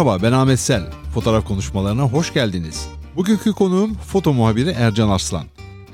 Merhaba 0.00 0.22
ben 0.22 0.32
Ahmet 0.32 0.60
Sel. 0.60 0.82
Fotoğraf 1.14 1.44
konuşmalarına 1.44 2.02
hoş 2.02 2.32
geldiniz. 2.34 2.88
Bugünkü 3.16 3.52
konuğum 3.52 3.94
foto 3.94 4.32
muhabiri 4.32 4.70
Ercan 4.70 5.08
Arslan. 5.08 5.44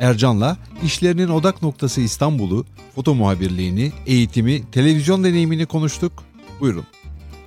Ercan'la 0.00 0.56
işlerinin 0.82 1.28
odak 1.28 1.62
noktası 1.62 2.00
İstanbul'u, 2.00 2.64
foto 2.94 3.14
muhabirliğini, 3.14 3.92
eğitimi, 4.06 4.70
televizyon 4.70 5.24
deneyimini 5.24 5.66
konuştuk. 5.66 6.12
Buyurun. 6.60 6.84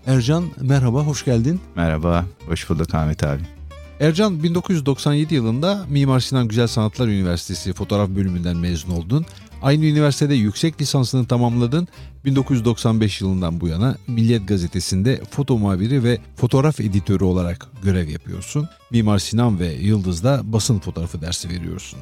Ercan 0.05 0.45
merhaba, 0.61 1.01
hoş 1.01 1.25
geldin. 1.25 1.61
Merhaba, 1.75 2.25
hoş 2.48 2.70
bulduk 2.70 2.93
Ahmet 2.93 3.23
abi. 3.23 3.59
Ercan 3.99 4.44
1997 4.44 5.35
yılında 5.35 5.85
Mimar 5.89 6.20
Sinan 6.20 6.48
Güzel 6.48 6.67
Sanatlar 6.67 7.07
Üniversitesi 7.07 7.73
fotoğraf 7.73 8.09
bölümünden 8.09 8.57
mezun 8.57 8.91
oldun. 8.91 9.26
Aynı 9.62 9.85
üniversitede 9.85 10.35
yüksek 10.35 10.81
lisansını 10.81 11.26
tamamladın. 11.27 11.88
1995 12.26 13.21
yılından 13.21 13.62
bu 13.62 13.67
yana 13.67 13.98
Milliyet 14.07 14.48
Gazetesi'nde 14.48 15.21
foto 15.31 15.57
muhabiri 15.57 16.04
ve 16.04 16.17
fotoğraf 16.35 16.80
editörü 16.80 17.23
olarak 17.23 17.67
görev 17.84 18.09
yapıyorsun. 18.09 18.70
Mimar 18.91 19.20
Sinan 19.20 19.59
ve 19.59 19.73
Yıldız'da 19.73 20.41
basın 20.43 20.79
fotoğrafı 20.79 21.21
dersi 21.21 21.49
veriyorsun. 21.49 21.99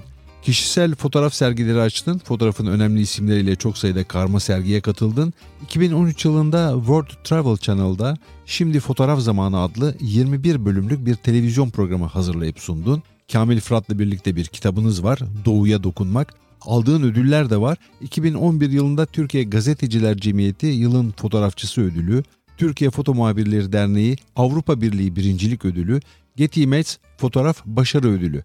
Kişisel 0.48 0.96
fotoğraf 0.96 1.34
sergileri 1.34 1.82
açtın. 1.82 2.18
Fotoğrafın 2.18 2.66
önemli 2.66 3.02
isimleriyle 3.02 3.56
çok 3.56 3.78
sayıda 3.78 4.04
karma 4.04 4.40
sergiye 4.40 4.82
katıldın. 4.82 5.34
2013 5.64 6.26
yılında 6.26 6.74
World 6.78 7.24
Travel 7.24 7.58
Channel'da 7.58 8.18
Şimdi 8.46 8.80
Fotoğraf 8.80 9.20
Zamanı 9.20 9.60
adlı 9.60 9.96
21 10.02 10.66
bölümlük 10.66 11.06
bir 11.06 11.16
televizyon 11.16 11.70
programı 11.70 12.06
hazırlayıp 12.06 12.60
sundun. 12.60 13.04
Kamil 13.32 13.60
Fırat'la 13.60 14.00
birlikte 14.00 14.36
bir 14.36 14.46
kitabınız 14.46 15.04
var. 15.04 15.20
Doğuya 15.46 15.84
Dokunmak. 15.84 16.34
Aldığın 16.62 17.04
ödüller 17.04 17.50
de 17.50 17.62
var. 17.62 17.78
2011 18.02 18.70
yılında 18.70 19.06
Türkiye 19.06 19.44
Gazeteciler 19.44 20.18
Cemiyeti 20.18 20.68
Yılın 20.68 21.14
Fotoğrafçısı 21.18 21.82
Ödülü, 21.82 22.24
Türkiye 22.58 22.90
Foto 22.90 23.14
Muhabirleri 23.14 23.74
Derneği 23.74 24.16
Avrupa 24.36 24.82
Birliği 24.82 25.16
Birincilik 25.16 25.66
Ödülü, 25.66 26.00
Getty 26.36 26.64
Images 26.64 26.98
Fotoğraf 27.18 27.66
Başarı 27.66 28.08
Ödülü. 28.08 28.44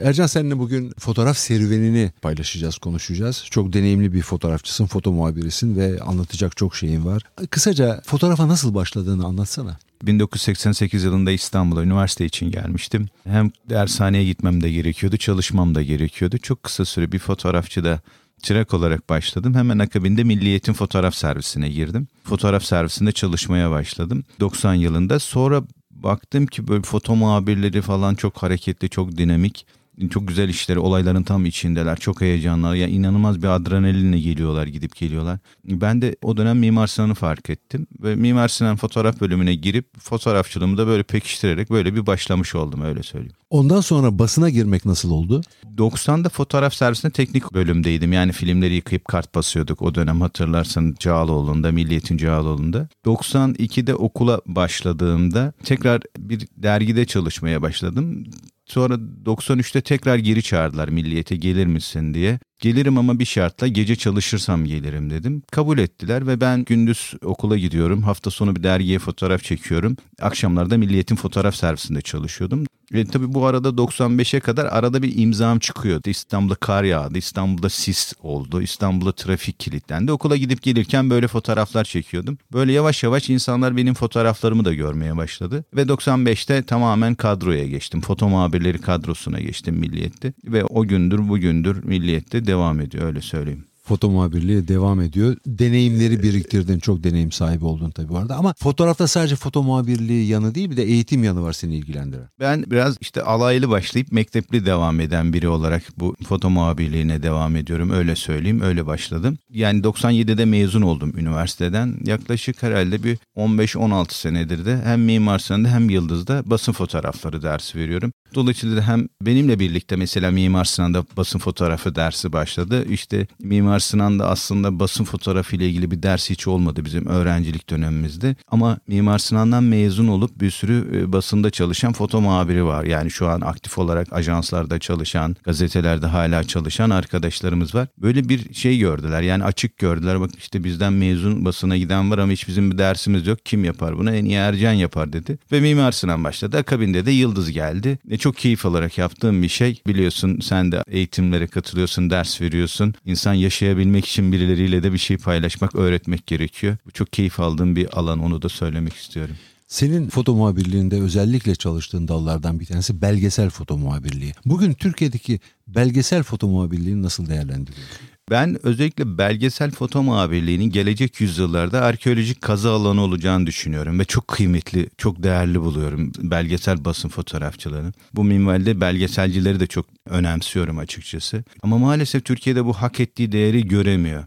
Ercan 0.00 0.26
seninle 0.26 0.58
bugün 0.58 0.92
fotoğraf 0.98 1.36
serüvenini 1.36 2.12
paylaşacağız, 2.22 2.78
konuşacağız. 2.78 3.44
Çok 3.50 3.72
deneyimli 3.72 4.12
bir 4.12 4.22
fotoğrafçısın, 4.22 4.86
foto 4.86 5.12
muhabirisin 5.12 5.76
ve 5.76 6.00
anlatacak 6.00 6.56
çok 6.56 6.76
şeyin 6.76 7.04
var. 7.04 7.22
Kısaca 7.50 8.00
fotoğrafa 8.06 8.48
nasıl 8.48 8.74
başladığını 8.74 9.26
anlatsana. 9.26 9.78
1988 10.02 11.04
yılında 11.04 11.30
İstanbul'a 11.30 11.82
üniversite 11.82 12.24
için 12.24 12.50
gelmiştim. 12.50 13.08
Hem 13.24 13.50
dershaneye 13.68 14.24
gitmem 14.24 14.62
de 14.62 14.70
gerekiyordu, 14.70 15.16
çalışmam 15.16 15.74
da 15.74 15.82
gerekiyordu. 15.82 16.38
Çok 16.38 16.62
kısa 16.62 16.84
süre 16.84 17.12
bir 17.12 17.18
fotoğrafçıda 17.18 18.00
çırak 18.42 18.74
olarak 18.74 19.08
başladım. 19.08 19.54
Hemen 19.54 19.78
akabinde 19.78 20.24
Milliyet'in 20.24 20.72
fotoğraf 20.72 21.14
servisine 21.14 21.68
girdim. 21.68 22.08
Fotoğraf 22.24 22.64
servisinde 22.64 23.12
çalışmaya 23.12 23.70
başladım 23.70 24.24
90 24.40 24.74
yılında. 24.74 25.18
Sonra 25.18 25.62
baktım 25.90 26.46
ki 26.46 26.68
böyle 26.68 26.82
foto 26.82 27.16
muhabirleri 27.16 27.82
falan 27.82 28.14
çok 28.14 28.42
hareketli, 28.42 28.90
çok 28.90 29.16
dinamik 29.16 29.66
çok 30.08 30.28
güzel 30.28 30.48
işleri 30.48 30.78
olayların 30.78 31.22
tam 31.22 31.46
içindeler. 31.46 31.96
Çok 31.96 32.20
heyecanlar. 32.20 32.74
Ya 32.74 32.86
inanılmaz 32.86 33.42
bir 33.42 33.48
adrenalinle 33.48 34.20
geliyorlar, 34.20 34.66
gidip 34.66 34.96
geliyorlar. 34.96 35.38
Ben 35.64 36.02
de 36.02 36.16
o 36.22 36.36
dönem 36.36 36.58
Mimar 36.58 36.86
Sinan'ı 36.86 37.14
fark 37.14 37.50
ettim 37.50 37.86
ve 38.02 38.16
Mimar 38.16 38.48
Sinan 38.48 38.76
fotoğraf 38.76 39.20
bölümüne 39.20 39.54
girip 39.54 40.00
fotoğrafçılığımı 40.00 40.78
da 40.78 40.86
böyle 40.86 41.02
pekiştirerek 41.02 41.70
böyle 41.70 41.94
bir 41.94 42.06
başlamış 42.06 42.54
oldum 42.54 42.82
öyle 42.82 43.02
söyleyeyim. 43.02 43.36
Ondan 43.50 43.80
sonra 43.80 44.18
basına 44.18 44.50
girmek 44.50 44.84
nasıl 44.84 45.10
oldu? 45.10 45.40
90'da 45.76 46.28
fotoğraf 46.28 46.74
servisinde 46.74 47.12
teknik 47.12 47.52
bölümdeydim. 47.52 48.12
Yani 48.12 48.32
filmleri 48.32 48.74
yıkayıp 48.74 49.04
kart 49.04 49.34
basıyorduk. 49.34 49.82
O 49.82 49.94
dönem 49.94 50.20
hatırlarsan 50.20 50.94
Cağaloğlu'nda, 50.98 51.72
Milliyet'in 51.72 52.16
Cağaloğlu'nda. 52.16 52.88
92'de 53.06 53.94
okula 53.94 54.40
başladığımda 54.46 55.52
tekrar 55.64 56.02
bir 56.18 56.48
dergide 56.56 57.04
çalışmaya 57.04 57.62
başladım. 57.62 58.24
Sonra 58.72 58.94
93'te 59.24 59.80
tekrar 59.80 60.16
geri 60.16 60.42
çağırdılar 60.42 60.88
milliyete 60.88 61.36
gelir 61.36 61.66
misin 61.66 62.14
diye. 62.14 62.38
Gelirim 62.62 62.98
ama 62.98 63.18
bir 63.18 63.24
şartla 63.24 63.66
gece 63.66 63.96
çalışırsam 63.96 64.64
gelirim 64.64 65.10
dedim. 65.10 65.42
Kabul 65.50 65.78
ettiler 65.78 66.26
ve 66.26 66.40
ben 66.40 66.64
gündüz 66.64 67.14
okula 67.24 67.58
gidiyorum. 67.58 68.02
Hafta 68.02 68.30
sonu 68.30 68.56
bir 68.56 68.62
dergiye 68.62 68.98
fotoğraf 68.98 69.42
çekiyorum. 69.42 69.96
Akşamlarda 70.20 70.78
Milliyet'in 70.78 71.16
fotoğraf 71.16 71.54
servisinde 71.54 72.00
çalışıyordum. 72.00 72.66
Ve 72.92 73.04
tabii 73.04 73.34
bu 73.34 73.46
arada 73.46 73.68
95'e 73.68 74.40
kadar 74.40 74.66
arada 74.66 75.02
bir 75.02 75.18
imzam 75.18 75.58
çıkıyordu. 75.58 76.10
İstanbul'da 76.10 76.54
kar 76.54 76.84
yağdı, 76.84 77.18
İstanbul'da 77.18 77.68
sis 77.68 78.12
oldu, 78.22 78.62
İstanbul'da 78.62 79.12
trafik 79.12 79.60
kilitlendi. 79.60 80.12
Okula 80.12 80.36
gidip 80.36 80.62
gelirken 80.62 81.10
böyle 81.10 81.28
fotoğraflar 81.28 81.84
çekiyordum. 81.84 82.38
Böyle 82.52 82.72
yavaş 82.72 83.02
yavaş 83.02 83.30
insanlar 83.30 83.76
benim 83.76 83.94
fotoğraflarımı 83.94 84.64
da 84.64 84.74
görmeye 84.74 85.16
başladı. 85.16 85.64
Ve 85.74 85.82
95'te 85.82 86.62
tamamen 86.62 87.14
kadroya 87.14 87.66
geçtim. 87.66 88.00
Foto 88.00 88.28
muhabirleri 88.28 88.78
kadrosuna 88.78 89.40
geçtim 89.40 89.76
Milliyet'te. 89.76 90.32
Ve 90.44 90.64
o 90.64 90.84
gündür 90.84 91.28
bugündür 91.28 91.84
Milliyet'te 91.84 92.46
devam 92.52 92.80
ediyor 92.80 93.04
öyle 93.04 93.20
söyleyeyim 93.20 93.64
foto 93.84 94.10
muhabirliği 94.10 94.68
devam 94.68 95.00
ediyor. 95.00 95.36
Deneyimleri 95.46 96.22
biriktirdin. 96.22 96.78
Çok 96.78 97.04
deneyim 97.04 97.32
sahibi 97.32 97.64
oldun 97.64 97.90
tabii 97.90 98.08
bu 98.08 98.18
arada. 98.18 98.36
Ama 98.36 98.54
fotoğrafta 98.58 99.08
sadece 99.08 99.36
foto 99.36 99.62
muhabirliği 99.62 100.28
yanı 100.28 100.54
değil 100.54 100.70
bir 100.70 100.76
de 100.76 100.82
eğitim 100.82 101.24
yanı 101.24 101.42
var 101.42 101.52
seni 101.52 101.74
ilgilendiren. 101.76 102.28
Ben 102.40 102.64
biraz 102.70 102.96
işte 103.00 103.22
alaylı 103.22 103.70
başlayıp 103.70 104.12
mektepli 104.12 104.66
devam 104.66 105.00
eden 105.00 105.32
biri 105.32 105.48
olarak 105.48 105.82
bu 105.96 106.16
foto 106.28 106.50
muhabirliğine 106.50 107.22
devam 107.22 107.56
ediyorum. 107.56 107.90
Öyle 107.90 108.16
söyleyeyim. 108.16 108.60
Öyle 108.60 108.86
başladım. 108.86 109.38
Yani 109.50 109.80
97'de 109.80 110.44
mezun 110.44 110.82
oldum 110.82 111.12
üniversiteden. 111.18 111.96
Yaklaşık 112.04 112.62
herhalde 112.62 113.04
bir 113.04 113.18
15-16 113.36 114.14
senedir 114.14 114.64
de 114.64 114.80
hem 114.84 115.04
Mimar 115.04 115.38
Sinan'da 115.38 115.68
hem 115.68 115.90
Yıldız'da 115.90 116.42
basın 116.46 116.72
fotoğrafları 116.72 117.42
dersi 117.42 117.78
veriyorum. 117.78 118.12
Dolayısıyla 118.34 118.82
hem 118.82 119.08
benimle 119.22 119.58
birlikte 119.58 119.96
mesela 119.96 120.30
Mimar 120.30 120.64
Sinan'da 120.64 121.04
basın 121.16 121.38
fotoğrafı 121.38 121.94
dersi 121.94 122.32
başladı. 122.32 122.84
İşte 122.88 123.26
Mimar 123.42 123.78
Sinan'da 123.78 124.28
aslında 124.28 124.80
basın 124.80 125.04
fotoğrafı 125.04 125.56
ile 125.56 125.68
ilgili 125.68 125.90
bir 125.90 126.02
ders 126.02 126.30
hiç 126.30 126.46
olmadı 126.46 126.84
bizim 126.84 127.06
öğrencilik 127.06 127.70
dönemimizde. 127.70 128.36
Ama 128.48 128.78
Mimar 128.88 129.18
Sinan'dan 129.18 129.64
mezun 129.64 130.08
olup 130.08 130.40
bir 130.40 130.50
sürü 130.50 130.88
e, 130.94 131.12
basında 131.12 131.50
çalışan 131.50 131.92
foto 131.92 132.20
muhabiri 132.20 132.64
var. 132.64 132.84
Yani 132.84 133.10
şu 133.10 133.28
an 133.28 133.40
aktif 133.40 133.78
olarak 133.78 134.12
ajanslarda 134.12 134.78
çalışan, 134.78 135.36
gazetelerde 135.44 136.06
hala 136.06 136.44
çalışan 136.44 136.90
arkadaşlarımız 136.90 137.74
var. 137.74 137.88
Böyle 137.98 138.28
bir 138.28 138.54
şey 138.54 138.78
gördüler. 138.78 139.22
Yani 139.22 139.44
açık 139.44 139.78
gördüler. 139.78 140.20
Bak 140.20 140.30
işte 140.38 140.64
bizden 140.64 140.92
mezun 140.92 141.44
basına 141.44 141.76
giden 141.76 142.10
var 142.10 142.18
ama 142.18 142.32
hiç 142.32 142.48
bizim 142.48 142.70
bir 142.70 142.78
dersimiz 142.78 143.26
yok. 143.26 143.38
Kim 143.44 143.64
yapar 143.64 143.98
bunu? 143.98 144.14
En 144.14 144.24
iyi 144.24 144.34
Ercan 144.34 144.72
yapar 144.72 145.12
dedi. 145.12 145.38
Ve 145.52 145.60
Mimar 145.60 145.92
Sinan 145.92 146.24
başladı. 146.24 146.56
Akabinde 146.56 147.06
de 147.06 147.10
Yıldız 147.10 147.50
geldi. 147.50 147.98
E 148.10 148.18
çok 148.22 148.36
keyif 148.36 148.66
alarak 148.66 148.98
yaptığım 148.98 149.42
bir 149.42 149.48
şey. 149.48 149.82
Biliyorsun 149.86 150.38
sen 150.42 150.72
de 150.72 150.82
eğitimlere 150.86 151.46
katılıyorsun, 151.46 152.10
ders 152.10 152.40
veriyorsun. 152.40 152.94
İnsan 153.04 153.34
yaşayabilmek 153.34 154.04
için 154.04 154.32
birileriyle 154.32 154.82
de 154.82 154.92
bir 154.92 154.98
şey 154.98 155.16
paylaşmak, 155.16 155.74
öğretmek 155.74 156.26
gerekiyor. 156.26 156.76
Bu 156.86 156.90
çok 156.90 157.12
keyif 157.12 157.40
aldığım 157.40 157.76
bir 157.76 157.98
alan 157.98 158.18
onu 158.18 158.42
da 158.42 158.48
söylemek 158.48 158.94
istiyorum. 158.94 159.36
Senin 159.68 160.08
foto 160.08 160.34
muhabirliğinde 160.34 161.00
özellikle 161.00 161.54
çalıştığın 161.54 162.08
dallardan 162.08 162.60
bir 162.60 162.66
tanesi 162.66 163.02
belgesel 163.02 163.50
foto 163.50 163.78
muhabirliği. 163.78 164.32
Bugün 164.44 164.72
Türkiye'deki 164.72 165.40
belgesel 165.66 166.22
foto 166.22 166.48
muhabirliğini 166.48 167.02
nasıl 167.02 167.26
değerlendiriyorsun? 167.26 167.96
Ben 168.32 168.66
özellikle 168.66 169.18
belgesel 169.18 169.70
foto 169.70 170.02
muhabirliğinin 170.02 170.70
gelecek 170.70 171.20
yüzyıllarda 171.20 171.80
arkeolojik 171.80 172.42
kazı 172.42 172.70
alanı 172.70 173.02
olacağını 173.02 173.46
düşünüyorum 173.46 173.98
ve 173.98 174.04
çok 174.04 174.28
kıymetli, 174.28 174.88
çok 174.98 175.22
değerli 175.22 175.60
buluyorum 175.60 176.12
belgesel 176.18 176.84
basın 176.84 177.08
fotoğrafçılarını. 177.08 177.92
Bu 178.14 178.24
minvalde 178.24 178.80
belgeselcileri 178.80 179.60
de 179.60 179.66
çok 179.66 179.86
önemsiyorum 180.06 180.78
açıkçası. 180.78 181.44
Ama 181.62 181.78
maalesef 181.78 182.24
Türkiye'de 182.24 182.64
bu 182.64 182.72
hak 182.72 183.00
ettiği 183.00 183.32
değeri 183.32 183.68
göremiyor. 183.68 184.24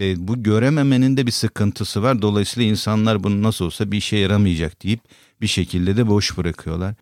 E, 0.00 0.28
bu 0.28 0.42
görememenin 0.42 1.16
de 1.16 1.26
bir 1.26 1.32
sıkıntısı 1.32 2.02
var. 2.02 2.22
Dolayısıyla 2.22 2.70
insanlar 2.70 3.24
bunu 3.24 3.42
nasıl 3.42 3.64
olsa 3.64 3.92
bir 3.92 3.96
işe 3.96 4.16
yaramayacak 4.16 4.82
deyip 4.82 5.00
bir 5.40 5.46
şekilde 5.46 5.96
de 5.96 6.06
boş 6.06 6.38
bırakıyorlar 6.38 6.94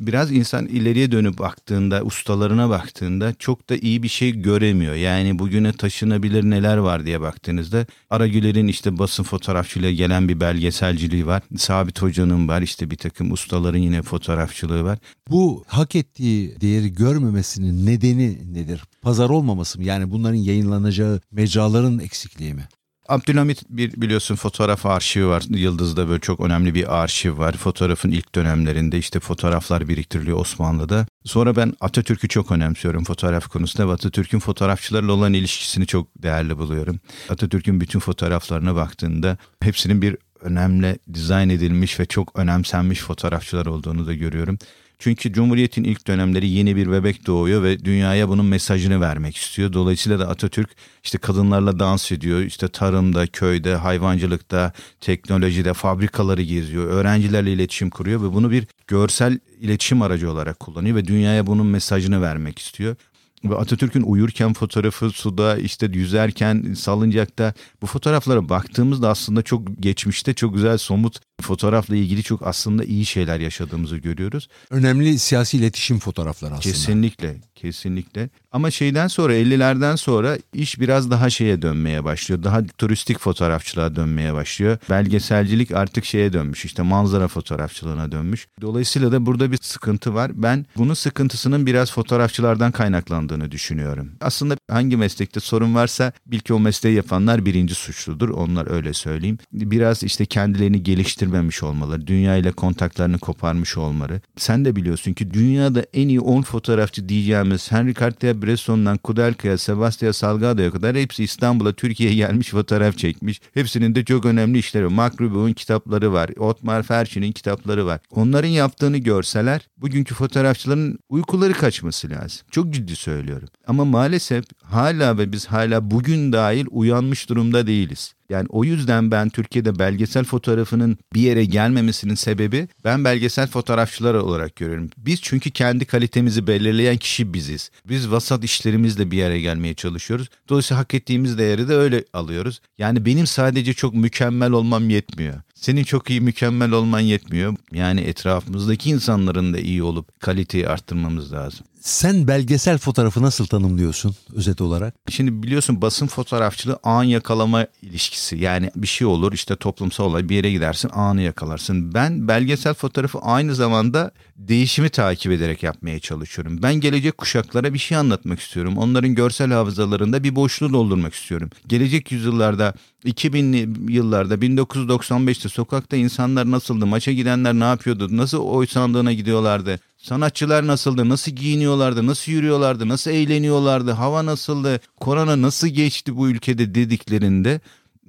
biraz 0.00 0.32
insan 0.32 0.66
ileriye 0.66 1.12
dönüp 1.12 1.38
baktığında, 1.38 2.02
ustalarına 2.02 2.70
baktığında 2.70 3.34
çok 3.34 3.70
da 3.70 3.76
iyi 3.76 4.02
bir 4.02 4.08
şey 4.08 4.32
göremiyor. 4.32 4.94
Yani 4.94 5.38
bugüne 5.38 5.72
taşınabilir 5.72 6.44
neler 6.44 6.76
var 6.76 7.06
diye 7.06 7.20
baktığınızda 7.20 7.86
Aragüler'in 8.10 8.68
işte 8.68 8.98
basın 8.98 9.22
fotoğrafçılığıyla 9.22 9.92
gelen 9.92 10.28
bir 10.28 10.40
belgeselciliği 10.40 11.26
var. 11.26 11.42
Sabit 11.56 12.02
Hoca'nın 12.02 12.48
var 12.48 12.62
işte 12.62 12.90
bir 12.90 12.96
takım 12.96 13.32
ustaların 13.32 13.78
yine 13.78 14.02
fotoğrafçılığı 14.02 14.84
var. 14.84 14.98
Bu 15.30 15.64
hak 15.66 15.96
ettiği 15.96 16.60
değeri 16.60 16.92
görmemesinin 16.92 17.86
nedeni 17.86 18.54
nedir? 18.54 18.82
Pazar 19.02 19.30
olmaması 19.30 19.78
mı? 19.78 19.84
Yani 19.84 20.10
bunların 20.10 20.38
yayınlanacağı 20.38 21.20
mecraların 21.32 21.98
eksikliği 21.98 22.54
mi? 22.54 22.68
Abdülhamit 23.10 23.62
bir 23.68 24.00
biliyorsun 24.00 24.34
fotoğraf 24.34 24.86
arşivi 24.86 25.26
var. 25.26 25.44
Yıldız'da 25.48 26.08
böyle 26.08 26.20
çok 26.20 26.40
önemli 26.40 26.74
bir 26.74 27.02
arşiv 27.02 27.38
var. 27.38 27.52
Fotoğrafın 27.52 28.10
ilk 28.10 28.34
dönemlerinde 28.34 28.98
işte 28.98 29.20
fotoğraflar 29.20 29.88
biriktiriliyor 29.88 30.38
Osmanlı'da. 30.38 31.06
Sonra 31.24 31.56
ben 31.56 31.74
Atatürk'ü 31.80 32.28
çok 32.28 32.52
önemsiyorum 32.52 33.04
fotoğraf 33.04 33.48
konusunda 33.48 33.92
Atatürk'ün 33.92 34.38
fotoğrafçılarla 34.38 35.12
olan 35.12 35.32
ilişkisini 35.32 35.86
çok 35.86 36.08
değerli 36.22 36.58
buluyorum. 36.58 37.00
Atatürk'ün 37.28 37.80
bütün 37.80 37.98
fotoğraflarına 37.98 38.74
baktığında 38.74 39.36
hepsinin 39.60 40.02
bir 40.02 40.16
önemli 40.40 40.98
dizayn 41.14 41.48
edilmiş 41.48 42.00
ve 42.00 42.06
çok 42.06 42.38
önemsenmiş 42.38 43.00
fotoğrafçılar 43.00 43.66
olduğunu 43.66 44.06
da 44.06 44.14
görüyorum. 44.14 44.58
Çünkü 45.00 45.32
Cumhuriyet'in 45.32 45.84
ilk 45.84 46.06
dönemleri 46.06 46.48
yeni 46.48 46.76
bir 46.76 46.92
bebek 46.92 47.26
doğuyor 47.26 47.62
ve 47.62 47.84
dünyaya 47.84 48.28
bunun 48.28 48.46
mesajını 48.46 49.00
vermek 49.00 49.36
istiyor. 49.36 49.72
Dolayısıyla 49.72 50.18
da 50.18 50.28
Atatürk 50.28 50.70
işte 51.04 51.18
kadınlarla 51.18 51.78
dans 51.78 52.12
ediyor. 52.12 52.40
İşte 52.40 52.68
tarımda, 52.68 53.26
köyde, 53.26 53.74
hayvancılıkta, 53.74 54.72
teknolojide, 55.00 55.74
fabrikaları 55.74 56.42
geziyor. 56.42 56.84
Öğrencilerle 56.84 57.52
iletişim 57.52 57.90
kuruyor 57.90 58.22
ve 58.22 58.32
bunu 58.34 58.50
bir 58.50 58.66
görsel 58.86 59.38
iletişim 59.60 60.02
aracı 60.02 60.30
olarak 60.30 60.60
kullanıyor 60.60 60.96
ve 60.96 61.06
dünyaya 61.06 61.46
bunun 61.46 61.66
mesajını 61.66 62.22
vermek 62.22 62.58
istiyor. 62.58 62.96
Ve 63.44 63.56
Atatürk'ün 63.56 64.02
uyurken 64.02 64.52
fotoğrafı 64.52 65.10
suda 65.10 65.56
işte 65.56 65.90
yüzerken 65.92 66.74
salıncakta 66.74 67.54
bu 67.82 67.86
fotoğraflara 67.86 68.48
baktığımızda 68.48 69.08
aslında 69.08 69.42
çok 69.42 69.82
geçmişte 69.82 70.34
çok 70.34 70.54
güzel 70.54 70.78
somut 70.78 71.20
fotoğrafla 71.40 71.96
ilgili 71.96 72.22
çok 72.22 72.46
aslında 72.46 72.84
iyi 72.84 73.06
şeyler 73.06 73.40
yaşadığımızı 73.40 73.96
görüyoruz. 73.96 74.48
Önemli 74.70 75.18
siyasi 75.18 75.56
iletişim 75.56 75.98
fotoğrafları 75.98 76.54
aslında. 76.54 76.74
Kesinlikle, 76.74 77.36
kesinlikle. 77.54 78.30
Ama 78.52 78.70
şeyden 78.70 79.08
sonra 79.08 79.34
50'lerden 79.34 79.96
sonra 79.96 80.38
iş 80.54 80.80
biraz 80.80 81.10
daha 81.10 81.30
şeye 81.30 81.62
dönmeye 81.62 82.04
başlıyor. 82.04 82.42
Daha 82.42 82.66
turistik 82.66 83.18
fotoğrafçılığa 83.18 83.96
dönmeye 83.96 84.34
başlıyor. 84.34 84.78
Belgeselcilik 84.90 85.72
artık 85.72 86.04
şeye 86.04 86.32
dönmüş 86.32 86.64
işte 86.64 86.82
manzara 86.82 87.28
fotoğrafçılığına 87.28 88.12
dönmüş. 88.12 88.46
Dolayısıyla 88.60 89.12
da 89.12 89.26
burada 89.26 89.52
bir 89.52 89.58
sıkıntı 89.62 90.14
var. 90.14 90.30
Ben 90.34 90.66
bunun 90.76 90.94
sıkıntısının 90.94 91.66
biraz 91.66 91.92
fotoğrafçılardan 91.92 92.72
kaynaklandığını 92.72 93.50
düşünüyorum. 93.50 94.10
Aslında 94.20 94.56
hangi 94.70 94.96
meslekte 94.96 95.40
sorun 95.40 95.74
varsa 95.74 96.12
bil 96.26 96.38
ki 96.40 96.54
o 96.54 96.60
mesleği 96.60 96.96
yapanlar 96.96 97.46
birinci 97.46 97.74
suçludur. 97.74 98.28
Onlar 98.28 98.70
öyle 98.70 98.92
söyleyeyim. 98.92 99.38
Biraz 99.52 100.02
işte 100.02 100.26
kendilerini 100.26 100.82
geliştirmemiş 101.30 101.62
olmaları, 101.62 102.06
dünya 102.06 102.36
ile 102.36 102.52
kontaklarını 102.52 103.18
koparmış 103.18 103.76
olmaları. 103.76 104.20
Sen 104.36 104.64
de 104.64 104.76
biliyorsun 104.76 105.12
ki 105.12 105.34
dünyada 105.34 105.84
en 105.94 106.08
iyi 106.08 106.20
10 106.20 106.42
fotoğrafçı 106.42 107.08
diyeceğimiz 107.08 107.72
Henry 107.72 107.94
Cartier-Bresson'dan 107.94 108.98
Kudelka'ya, 108.98 109.58
Sebastian 109.58 110.12
Salgado'ya 110.12 110.70
kadar 110.70 110.96
hepsi 110.96 111.24
İstanbul'a, 111.24 111.72
Türkiye'ye 111.72 112.16
gelmiş 112.16 112.50
fotoğraf 112.50 112.98
çekmiş. 112.98 113.40
Hepsinin 113.54 113.94
de 113.94 114.04
çok 114.04 114.24
önemli 114.24 114.58
işleri. 114.58 114.88
Mark 114.88 115.20
Rubin'in 115.20 115.52
kitapları 115.54 116.12
var. 116.12 116.30
Otmar 116.38 116.82
Ferchi'nin 116.82 117.32
kitapları 117.32 117.86
var. 117.86 118.00
Onların 118.10 118.48
yaptığını 118.48 118.98
görseler 118.98 119.68
bugünkü 119.76 120.14
fotoğrafçıların 120.14 120.98
uykuları 121.08 121.52
kaçması 121.52 122.10
lazım. 122.10 122.46
Çok 122.50 122.70
ciddi 122.70 122.96
söylüyorum. 122.96 123.48
Ama 123.66 123.84
maalesef 123.84 124.44
hala 124.62 125.18
ve 125.18 125.32
biz 125.32 125.46
hala 125.46 125.90
bugün 125.90 126.32
dahil 126.32 126.66
uyanmış 126.70 127.28
durumda 127.28 127.66
değiliz. 127.66 128.14
Yani 128.30 128.46
o 128.48 128.64
yüzden 128.64 129.10
ben 129.10 129.28
Türkiye'de 129.28 129.78
belgesel 129.78 130.24
fotoğrafının 130.24 130.98
bir 131.14 131.20
yere 131.20 131.44
gelmemesinin 131.44 132.14
sebebi 132.14 132.68
ben 132.84 133.04
belgesel 133.04 133.46
fotoğrafçılar 133.46 134.14
olarak 134.14 134.56
görüyorum. 134.56 134.90
Biz 134.96 135.20
çünkü 135.22 135.50
kendi 135.50 135.84
kalitemizi 135.84 136.46
belirleyen 136.46 136.96
kişi 136.96 137.34
biziz. 137.34 137.70
Biz 137.88 138.10
vasat 138.10 138.44
işlerimizle 138.44 139.10
bir 139.10 139.16
yere 139.16 139.40
gelmeye 139.40 139.74
çalışıyoruz. 139.74 140.28
Dolayısıyla 140.48 140.80
hak 140.80 140.94
ettiğimiz 140.94 141.38
değeri 141.38 141.68
de 141.68 141.74
öyle 141.74 142.04
alıyoruz. 142.12 142.60
Yani 142.78 143.06
benim 143.06 143.26
sadece 143.26 143.74
çok 143.74 143.94
mükemmel 143.94 144.50
olmam 144.50 144.90
yetmiyor. 144.90 145.34
Senin 145.54 145.84
çok 145.84 146.10
iyi 146.10 146.20
mükemmel 146.20 146.70
olman 146.70 147.00
yetmiyor. 147.00 147.56
Yani 147.72 148.00
etrafımızdaki 148.00 148.90
insanların 148.90 149.54
da 149.54 149.58
iyi 149.58 149.82
olup 149.82 150.20
kaliteyi 150.20 150.68
arttırmamız 150.68 151.32
lazım. 151.32 151.66
Sen 151.80 152.28
belgesel 152.28 152.78
fotoğrafı 152.78 153.22
nasıl 153.22 153.46
tanımlıyorsun 153.46 154.14
özet 154.34 154.60
olarak? 154.60 154.94
Şimdi 155.08 155.42
biliyorsun 155.42 155.82
basın 155.82 156.06
fotoğrafçılığı 156.06 156.78
an 156.82 157.04
yakalama 157.04 157.66
ilişkisi. 157.82 158.36
Yani 158.36 158.70
bir 158.76 158.86
şey 158.86 159.06
olur 159.06 159.32
işte 159.32 159.56
toplumsal 159.56 160.04
olay 160.04 160.28
bir 160.28 160.36
yere 160.36 160.50
gidersin 160.50 160.90
anı 160.94 161.22
yakalarsın. 161.22 161.94
Ben 161.94 162.28
belgesel 162.28 162.74
fotoğrafı 162.74 163.18
aynı 163.18 163.54
zamanda 163.54 164.10
değişimi 164.36 164.88
takip 164.88 165.32
ederek 165.32 165.62
yapmaya 165.62 166.00
çalışıyorum. 166.00 166.62
Ben 166.62 166.74
gelecek 166.74 167.18
kuşaklara 167.18 167.74
bir 167.74 167.78
şey 167.78 167.98
anlatmak 167.98 168.40
istiyorum. 168.40 168.76
Onların 168.76 169.14
görsel 169.14 169.52
hafızalarında 169.52 170.24
bir 170.24 170.36
boşluğu 170.36 170.72
doldurmak 170.72 171.14
istiyorum. 171.14 171.50
Gelecek 171.66 172.12
yüzyıllarda 172.12 172.74
2000'li 173.04 173.92
yıllarda 173.92 174.34
1995'te 174.34 175.48
sokakta 175.48 175.96
insanlar 175.96 176.50
nasıldı? 176.50 176.86
Maça 176.86 177.12
gidenler 177.12 177.54
ne 177.54 177.64
yapıyordu? 177.64 178.16
Nasıl 178.16 178.38
oy 178.38 178.66
sandığına 178.66 179.12
gidiyorlardı? 179.12 179.80
Sanatçılar 180.02 180.66
nasıldı? 180.66 181.08
Nasıl 181.08 181.32
giyiniyorlardı? 181.32 182.06
Nasıl 182.06 182.32
yürüyorlardı? 182.32 182.88
Nasıl 182.88 183.10
eğleniyorlardı? 183.10 183.90
Hava 183.92 184.26
nasıldı? 184.26 184.80
Korona 185.00 185.42
nasıl 185.42 185.68
geçti 185.68 186.16
bu 186.16 186.28
ülkede 186.28 186.74
dediklerinde 186.74 187.60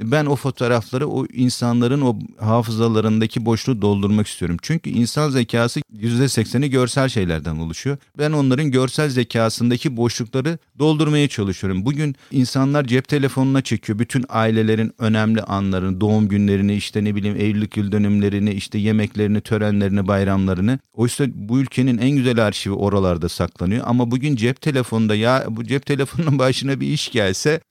ben 0.01 0.25
o 0.25 0.35
fotoğrafları 0.35 1.07
o 1.07 1.25
insanların 1.25 2.01
o 2.01 2.19
hafızalarındaki 2.39 3.45
boşluğu 3.45 3.81
doldurmak 3.81 4.27
istiyorum. 4.27 4.57
Çünkü 4.61 4.89
insan 4.89 5.29
zekası 5.29 5.79
%80'i 5.97 6.69
görsel 6.69 7.09
şeylerden 7.09 7.55
oluşuyor. 7.55 7.97
Ben 8.17 8.31
onların 8.31 8.71
görsel 8.71 9.09
zekasındaki 9.09 9.97
boşlukları 9.97 10.57
doldurmaya 10.79 11.27
çalışıyorum. 11.27 11.85
Bugün 11.85 12.15
insanlar 12.31 12.83
cep 12.83 13.07
telefonuna 13.07 13.61
çekiyor 13.61 13.99
bütün 13.99 14.25
ailelerin 14.29 14.93
önemli 14.99 15.41
anlarını, 15.41 16.01
doğum 16.01 16.27
günlerini, 16.27 16.75
işte 16.75 17.03
ne 17.03 17.15
bileyim 17.15 17.37
evlilik 17.37 17.77
yıl 17.77 17.91
dönümlerini, 17.91 18.51
işte 18.51 18.77
yemeklerini, 18.77 19.41
törenlerini, 19.41 20.07
bayramlarını. 20.07 20.79
Oysa 20.93 21.25
bu 21.35 21.59
ülkenin 21.59 21.97
en 21.97 22.09
güzel 22.09 22.45
arşivi 22.45 22.73
oralarda 22.73 23.29
saklanıyor. 23.29 23.83
Ama 23.87 24.11
bugün 24.11 24.35
cep 24.35 24.61
telefonunda 24.61 25.15
ya 25.15 25.45
bu 25.49 25.63
cep 25.63 25.85
telefonunun 25.85 26.39
başına 26.39 26.79
bir 26.79 26.87
iş 26.87 27.11
gelse 27.11 27.61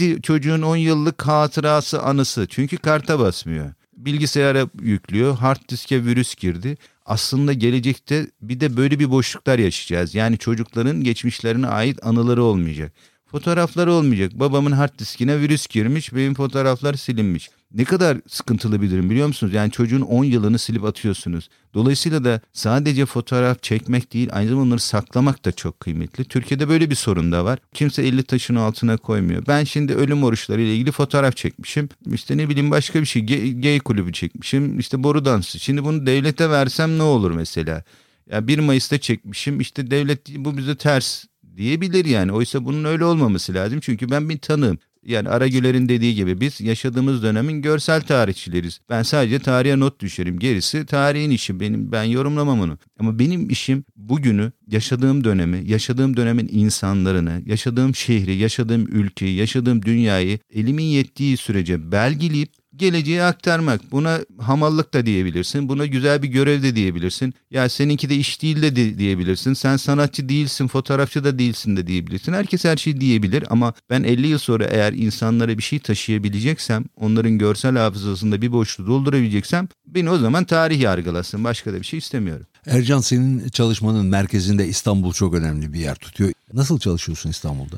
gitti 0.00 0.22
çocuğun 0.22 0.62
10 0.62 0.76
yıllık 0.76 1.26
hatırası 1.26 2.02
anısı. 2.02 2.46
Çünkü 2.50 2.76
karta 2.76 3.18
basmıyor. 3.18 3.72
Bilgisayara 3.96 4.66
yüklüyor. 4.82 5.36
Hard 5.36 5.68
diske 5.68 6.04
virüs 6.04 6.34
girdi. 6.34 6.76
Aslında 7.06 7.52
gelecekte 7.52 8.26
bir 8.42 8.60
de 8.60 8.76
böyle 8.76 8.98
bir 8.98 9.10
boşluklar 9.10 9.58
yaşayacağız. 9.58 10.14
Yani 10.14 10.38
çocukların 10.38 11.04
geçmişlerine 11.04 11.66
ait 11.66 12.06
anıları 12.06 12.42
olmayacak. 12.42 12.92
Fotoğrafları 13.26 13.92
olmayacak. 13.92 14.32
Babamın 14.34 14.72
hard 14.72 14.98
diskine 14.98 15.40
virüs 15.40 15.66
girmiş, 15.66 16.14
benim 16.14 16.34
fotoğraflar 16.34 16.94
silinmiş. 16.94 17.50
Ne 17.74 17.84
kadar 17.84 18.18
sıkıntılı 18.28 18.82
bir 18.82 18.90
durum 18.90 19.10
biliyor 19.10 19.26
musunuz? 19.26 19.54
Yani 19.54 19.70
çocuğun 19.70 20.00
10 20.00 20.24
yılını 20.24 20.58
silip 20.58 20.84
atıyorsunuz. 20.84 21.48
Dolayısıyla 21.74 22.24
da 22.24 22.40
sadece 22.52 23.06
fotoğraf 23.06 23.62
çekmek 23.62 24.12
değil 24.12 24.28
aynı 24.32 24.48
zamanda 24.48 24.66
onları 24.66 24.80
saklamak 24.80 25.44
da 25.44 25.52
çok 25.52 25.80
kıymetli. 25.80 26.24
Türkiye'de 26.24 26.68
böyle 26.68 26.90
bir 26.90 26.94
sorun 26.94 27.32
da 27.32 27.44
var. 27.44 27.58
Kimse 27.74 28.02
50 28.02 28.22
taşın 28.22 28.54
altına 28.54 28.96
koymuyor. 28.96 29.46
Ben 29.48 29.64
şimdi 29.64 29.94
ölüm 29.94 30.24
oruçları 30.24 30.60
ile 30.60 30.74
ilgili 30.74 30.92
fotoğraf 30.92 31.36
çekmişim. 31.36 31.88
İşte 32.12 32.36
ne 32.36 32.48
bileyim 32.48 32.70
başka 32.70 33.00
bir 33.00 33.06
şey 33.06 33.26
gay, 33.60 33.80
kulübü 33.80 34.12
çekmişim. 34.12 34.78
İşte 34.78 35.02
boru 35.02 35.24
dansı. 35.24 35.58
Şimdi 35.58 35.84
bunu 35.84 36.06
devlete 36.06 36.50
versem 36.50 36.98
ne 36.98 37.02
olur 37.02 37.30
mesela? 37.30 37.82
Ya 38.30 38.46
1 38.46 38.58
Mayıs'ta 38.58 38.98
çekmişim. 38.98 39.60
İşte 39.60 39.90
devlet 39.90 40.28
bu 40.36 40.56
bize 40.56 40.76
ters 40.76 41.24
diyebilir 41.56 42.04
yani. 42.04 42.32
Oysa 42.32 42.64
bunun 42.64 42.84
öyle 42.84 43.04
olmaması 43.04 43.54
lazım. 43.54 43.80
Çünkü 43.80 44.10
ben 44.10 44.28
bir 44.28 44.38
tanığım. 44.38 44.78
Yani 45.04 45.28
Aragüler'in 45.28 45.88
dediği 45.88 46.14
gibi 46.14 46.40
biz 46.40 46.60
yaşadığımız 46.60 47.22
dönemin 47.22 47.62
görsel 47.62 48.02
tarihçileriz. 48.02 48.80
Ben 48.90 49.02
sadece 49.02 49.38
tarihe 49.38 49.80
not 49.80 50.00
düşerim. 50.00 50.38
Gerisi 50.38 50.86
tarihin 50.86 51.30
işi. 51.30 51.60
Benim 51.60 51.92
ben 51.92 52.04
yorumlamam 52.04 52.60
onu. 52.60 52.78
Ama 52.98 53.18
benim 53.18 53.50
işim 53.50 53.84
bugünü, 53.96 54.52
yaşadığım 54.66 55.24
dönemi, 55.24 55.70
yaşadığım 55.70 56.16
dönemin 56.16 56.48
insanlarını, 56.52 57.42
yaşadığım 57.46 57.94
şehri, 57.94 58.36
yaşadığım 58.36 58.86
ülkeyi, 58.88 59.36
yaşadığım 59.36 59.82
dünyayı 59.82 60.38
elimin 60.54 60.84
yettiği 60.84 61.36
sürece 61.36 61.92
belgeleyip 61.92 62.59
geleceğe 62.80 63.22
aktarmak. 63.22 63.92
Buna 63.92 64.20
hamallık 64.38 64.94
da 64.94 65.06
diyebilirsin. 65.06 65.68
Buna 65.68 65.86
güzel 65.86 66.22
bir 66.22 66.28
görev 66.28 66.62
de 66.62 66.76
diyebilirsin. 66.76 67.34
Ya 67.50 67.68
seninki 67.68 68.10
de 68.10 68.16
iş 68.16 68.42
değil 68.42 68.62
de, 68.62 68.76
de 68.76 68.98
diyebilirsin. 68.98 69.54
Sen 69.54 69.76
sanatçı 69.76 70.28
değilsin, 70.28 70.68
fotoğrafçı 70.68 71.24
da 71.24 71.38
değilsin 71.38 71.76
de 71.76 71.86
diyebilirsin. 71.86 72.32
Herkes 72.32 72.64
her 72.64 72.76
şeyi 72.76 73.00
diyebilir 73.00 73.44
ama 73.50 73.74
ben 73.90 74.02
50 74.02 74.26
yıl 74.26 74.38
sonra 74.38 74.64
eğer 74.64 74.92
insanlara 74.92 75.58
bir 75.58 75.62
şey 75.62 75.78
taşıyabileceksem, 75.78 76.84
onların 76.96 77.38
görsel 77.38 77.76
hafızasında 77.76 78.42
bir 78.42 78.52
boşluğu 78.52 78.86
doldurabileceksem 78.86 79.68
beni 79.86 80.10
o 80.10 80.18
zaman 80.18 80.44
tarih 80.44 80.80
yargılasın. 80.80 81.44
Başka 81.44 81.72
da 81.72 81.80
bir 81.80 81.86
şey 81.86 81.98
istemiyorum. 81.98 82.46
Ercan 82.66 83.00
senin 83.00 83.48
çalışmanın 83.48 84.06
merkezinde 84.06 84.68
İstanbul 84.68 85.12
çok 85.12 85.34
önemli 85.34 85.72
bir 85.72 85.80
yer 85.80 85.94
tutuyor. 85.94 86.32
Nasıl 86.52 86.78
çalışıyorsun 86.78 87.30
İstanbul'da? 87.30 87.76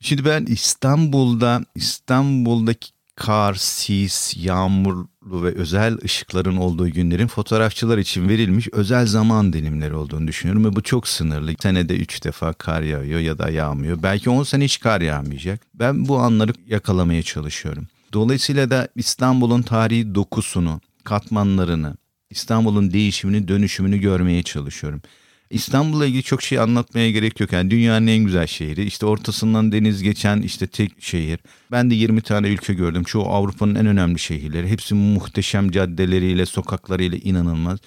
Şimdi 0.00 0.24
ben 0.24 0.44
İstanbul'da 0.44 1.64
İstanbul'daki 1.74 2.90
kar, 3.20 3.54
sis, 3.54 4.36
yağmurlu 4.36 5.08
ve 5.42 5.54
özel 5.54 5.98
ışıkların 6.04 6.56
olduğu 6.56 6.88
günlerin 6.88 7.26
fotoğrafçılar 7.26 7.98
için 7.98 8.28
verilmiş 8.28 8.68
özel 8.72 9.06
zaman 9.06 9.52
dilimleri 9.52 9.94
olduğunu 9.94 10.28
düşünüyorum 10.28 10.64
ve 10.64 10.76
bu 10.76 10.82
çok 10.82 11.08
sınırlı. 11.08 11.54
Senede 11.62 11.96
3 11.96 12.24
defa 12.24 12.52
kar 12.52 12.82
yağıyor 12.82 13.20
ya 13.20 13.38
da 13.38 13.50
yağmıyor. 13.50 14.02
Belki 14.02 14.30
10 14.30 14.42
sene 14.42 14.64
hiç 14.64 14.80
kar 14.80 15.00
yağmayacak. 15.00 15.60
Ben 15.74 16.08
bu 16.08 16.18
anları 16.18 16.52
yakalamaya 16.66 17.22
çalışıyorum. 17.22 17.86
Dolayısıyla 18.12 18.70
da 18.70 18.88
İstanbul'un 18.96 19.62
tarihi 19.62 20.14
dokusunu, 20.14 20.80
katmanlarını, 21.04 21.96
İstanbul'un 22.30 22.92
değişimini, 22.92 23.48
dönüşümünü 23.48 23.98
görmeye 23.98 24.42
çalışıyorum. 24.42 25.02
İstanbul'la 25.50 26.06
ilgili 26.06 26.22
çok 26.22 26.42
şey 26.42 26.58
anlatmaya 26.58 27.10
gerek 27.10 27.40
yok. 27.40 27.52
Yani 27.52 27.70
dünyanın 27.70 28.06
en 28.06 28.24
güzel 28.24 28.46
şehri. 28.46 28.84
İşte 28.84 29.06
ortasından 29.06 29.72
deniz 29.72 30.02
geçen 30.02 30.42
işte 30.42 30.66
tek 30.66 31.02
şehir. 31.02 31.38
Ben 31.70 31.90
de 31.90 31.94
20 31.94 32.20
tane 32.20 32.48
ülke 32.48 32.74
gördüm. 32.74 33.04
Çoğu 33.04 33.26
Avrupa'nın 33.26 33.74
en 33.74 33.86
önemli 33.86 34.18
şehirleri. 34.18 34.68
Hepsi 34.68 34.94
muhteşem 34.94 35.70
caddeleriyle, 35.70 36.46
sokaklarıyla 36.46 37.18
inanılmaz. 37.18 37.78